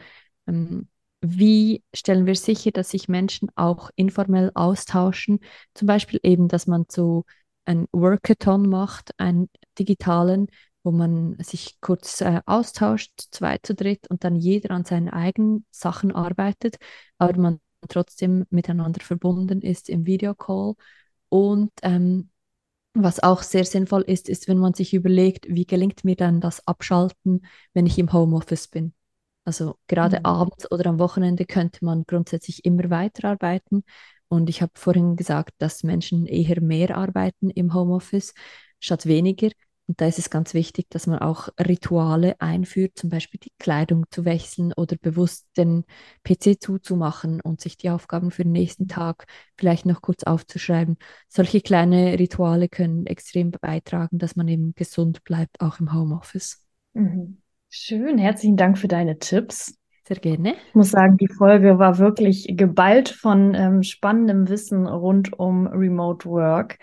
ähm, 0.47 0.88
wie 1.21 1.84
stellen 1.93 2.25
wir 2.25 2.36
sicher, 2.36 2.71
dass 2.71 2.91
sich 2.91 3.10
Menschen 3.10 3.49
auch 3.56 3.89
informell 3.95 4.51
austauschen? 4.54 5.39
Zum 5.73 5.88
Beispiel 5.88 6.19
eben, 6.23 6.47
dass 6.47 6.67
man 6.67 6.86
so 6.89 7.25
ein 7.65 7.88
Workathon 7.91 8.69
macht, 8.69 9.12
einen 9.17 9.49
digitalen, 9.80 10.47
wo 10.84 10.91
man 10.91 11.36
sich 11.39 11.82
kurz 11.82 12.21
äh, 12.21 12.41
austauscht, 12.45 13.12
zwei 13.32 13.58
zu 13.58 13.73
dritt 13.73 14.08
und 14.10 14.23
dann 14.23 14.36
jeder 14.36 14.71
an 14.71 14.86
seinen 14.86 15.10
eigenen 15.10 15.65
Sachen 15.71 16.12
arbeitet, 16.13 16.78
aber 17.17 17.39
man 17.41 17.60
trotzdem 17.88 18.45
miteinander 18.50 19.02
verbunden 19.02 19.62
ist 19.62 19.89
im 19.89 20.06
Videocall. 20.06 20.76
Und 21.30 21.71
ähm, 21.82 22.30
was 22.93 23.21
auch 23.21 23.43
sehr 23.43 23.65
sinnvoll 23.65 24.04
ist, 24.04 24.30
ist, 24.30 24.48
wenn 24.48 24.58
man 24.58 24.74
sich 24.74 24.93
überlegt, 24.93 25.48
wie 25.50 25.65
gelingt 25.65 26.06
mir 26.06 26.15
dann 26.15 26.39
das 26.39 26.65
Abschalten, 26.67 27.45
wenn 27.74 27.86
ich 27.86 28.00
im 28.00 28.13
Homeoffice 28.13 28.67
bin. 28.67 28.93
Also 29.43 29.78
gerade 29.88 30.19
mhm. 30.19 30.26
abends 30.26 30.71
oder 30.71 30.89
am 30.89 31.00
Wochenende 31.00 31.45
könnte 31.45 31.84
man 31.84 32.06
grundsätzlich 32.06 32.65
immer 32.65 32.89
weiterarbeiten. 32.89 33.84
Und 34.28 34.50
ich 34.50 34.62
habe 34.62 34.71
vorhin 34.76 35.15
gesagt, 35.15 35.54
dass 35.60 35.84
Menschen 35.84 36.26
eher 36.26 36.62
mehr 36.62 36.98
arbeiten 36.98 37.50
im 37.50 37.74
Homeoffice 37.74 38.34
statt 38.80 39.06
weniger. 39.06 39.50
Und 39.88 40.02
da 40.02 40.08
ist 40.08 40.17
es 40.17 40.32
ganz 40.32 40.54
wichtig, 40.54 40.88
dass 40.89 41.06
man 41.06 41.19
auch 41.19 41.50
Rituale 41.60 42.36
einführt, 42.39 42.93
zum 42.95 43.10
Beispiel 43.10 43.39
die 43.39 43.54
Kleidung 43.60 44.06
zu 44.10 44.26
wechseln 44.26 44.74
oder 44.74 44.98
bewusst 45.00 45.45
den 45.58 45.86
PC 46.24 46.60
zuzumachen 46.60 47.39
und 47.41 47.62
sich 47.62 47.78
die 47.78 47.91
Aufgaben 47.91 48.32
für 48.32 48.43
den 48.43 48.52
nächsten 48.52 48.88
Tag 48.88 49.26
vielleicht 49.58 49.86
noch 49.86 50.02
kurz 50.02 50.24
aufzuschreiben. 50.24 50.98
Solche 51.28 51.62
kleine 51.62 52.17
Rituale 52.17 52.67
können 52.67 53.06
extrem 53.06 53.52
beitragen, 53.52 54.17
dass 54.17 54.36
man 54.36 54.48
eben 54.48 54.74
gesund 54.76 55.24
bleibt, 55.24 55.62
auch 55.62 55.80
im 55.80 55.93
Homeoffice. 55.93 56.65
Mhm. 56.93 57.41
Schön, 57.69 58.17
herzlichen 58.17 58.58
Dank 58.58 58.80
für 58.80 58.88
deine 58.88 59.19
Tipps. 59.19 59.78
Sehr 60.08 60.17
gerne. 60.17 60.56
Ich 60.69 60.76
muss 60.76 60.91
sagen, 60.91 61.17
die 61.17 61.28
Folge 61.28 61.78
war 61.78 61.98
wirklich 61.98 62.48
geballt 62.48 63.10
von 63.10 63.54
ähm, 63.56 63.84
spannendem 63.84 64.50
Wissen 64.50 64.88
rund 64.88 65.38
um 65.38 65.67
Remote 65.67 66.30
Work. 66.30 66.78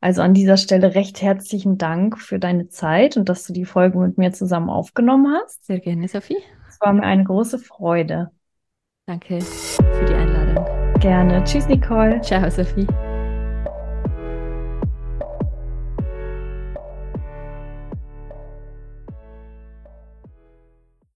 Also 0.00 0.22
an 0.22 0.34
dieser 0.34 0.56
Stelle 0.56 0.94
recht 0.94 1.22
herzlichen 1.22 1.78
Dank 1.78 2.18
für 2.18 2.38
deine 2.38 2.68
Zeit 2.68 3.16
und 3.16 3.28
dass 3.28 3.46
du 3.46 3.52
die 3.52 3.64
Folge 3.64 3.98
mit 3.98 4.18
mir 4.18 4.32
zusammen 4.32 4.70
aufgenommen 4.70 5.34
hast. 5.34 5.64
Sehr 5.64 5.80
gerne, 5.80 6.08
Sophie. 6.08 6.38
Es 6.68 6.80
war 6.80 6.92
mir 6.92 7.02
eine 7.02 7.24
große 7.24 7.58
Freude. 7.58 8.30
Danke 9.06 9.40
für 9.40 10.04
die 10.04 10.14
Einladung. 10.14 10.64
Gerne. 11.00 11.44
Tschüss, 11.44 11.68
Nicole. 11.68 12.20
Ciao, 12.20 12.50
Sophie. 12.50 12.86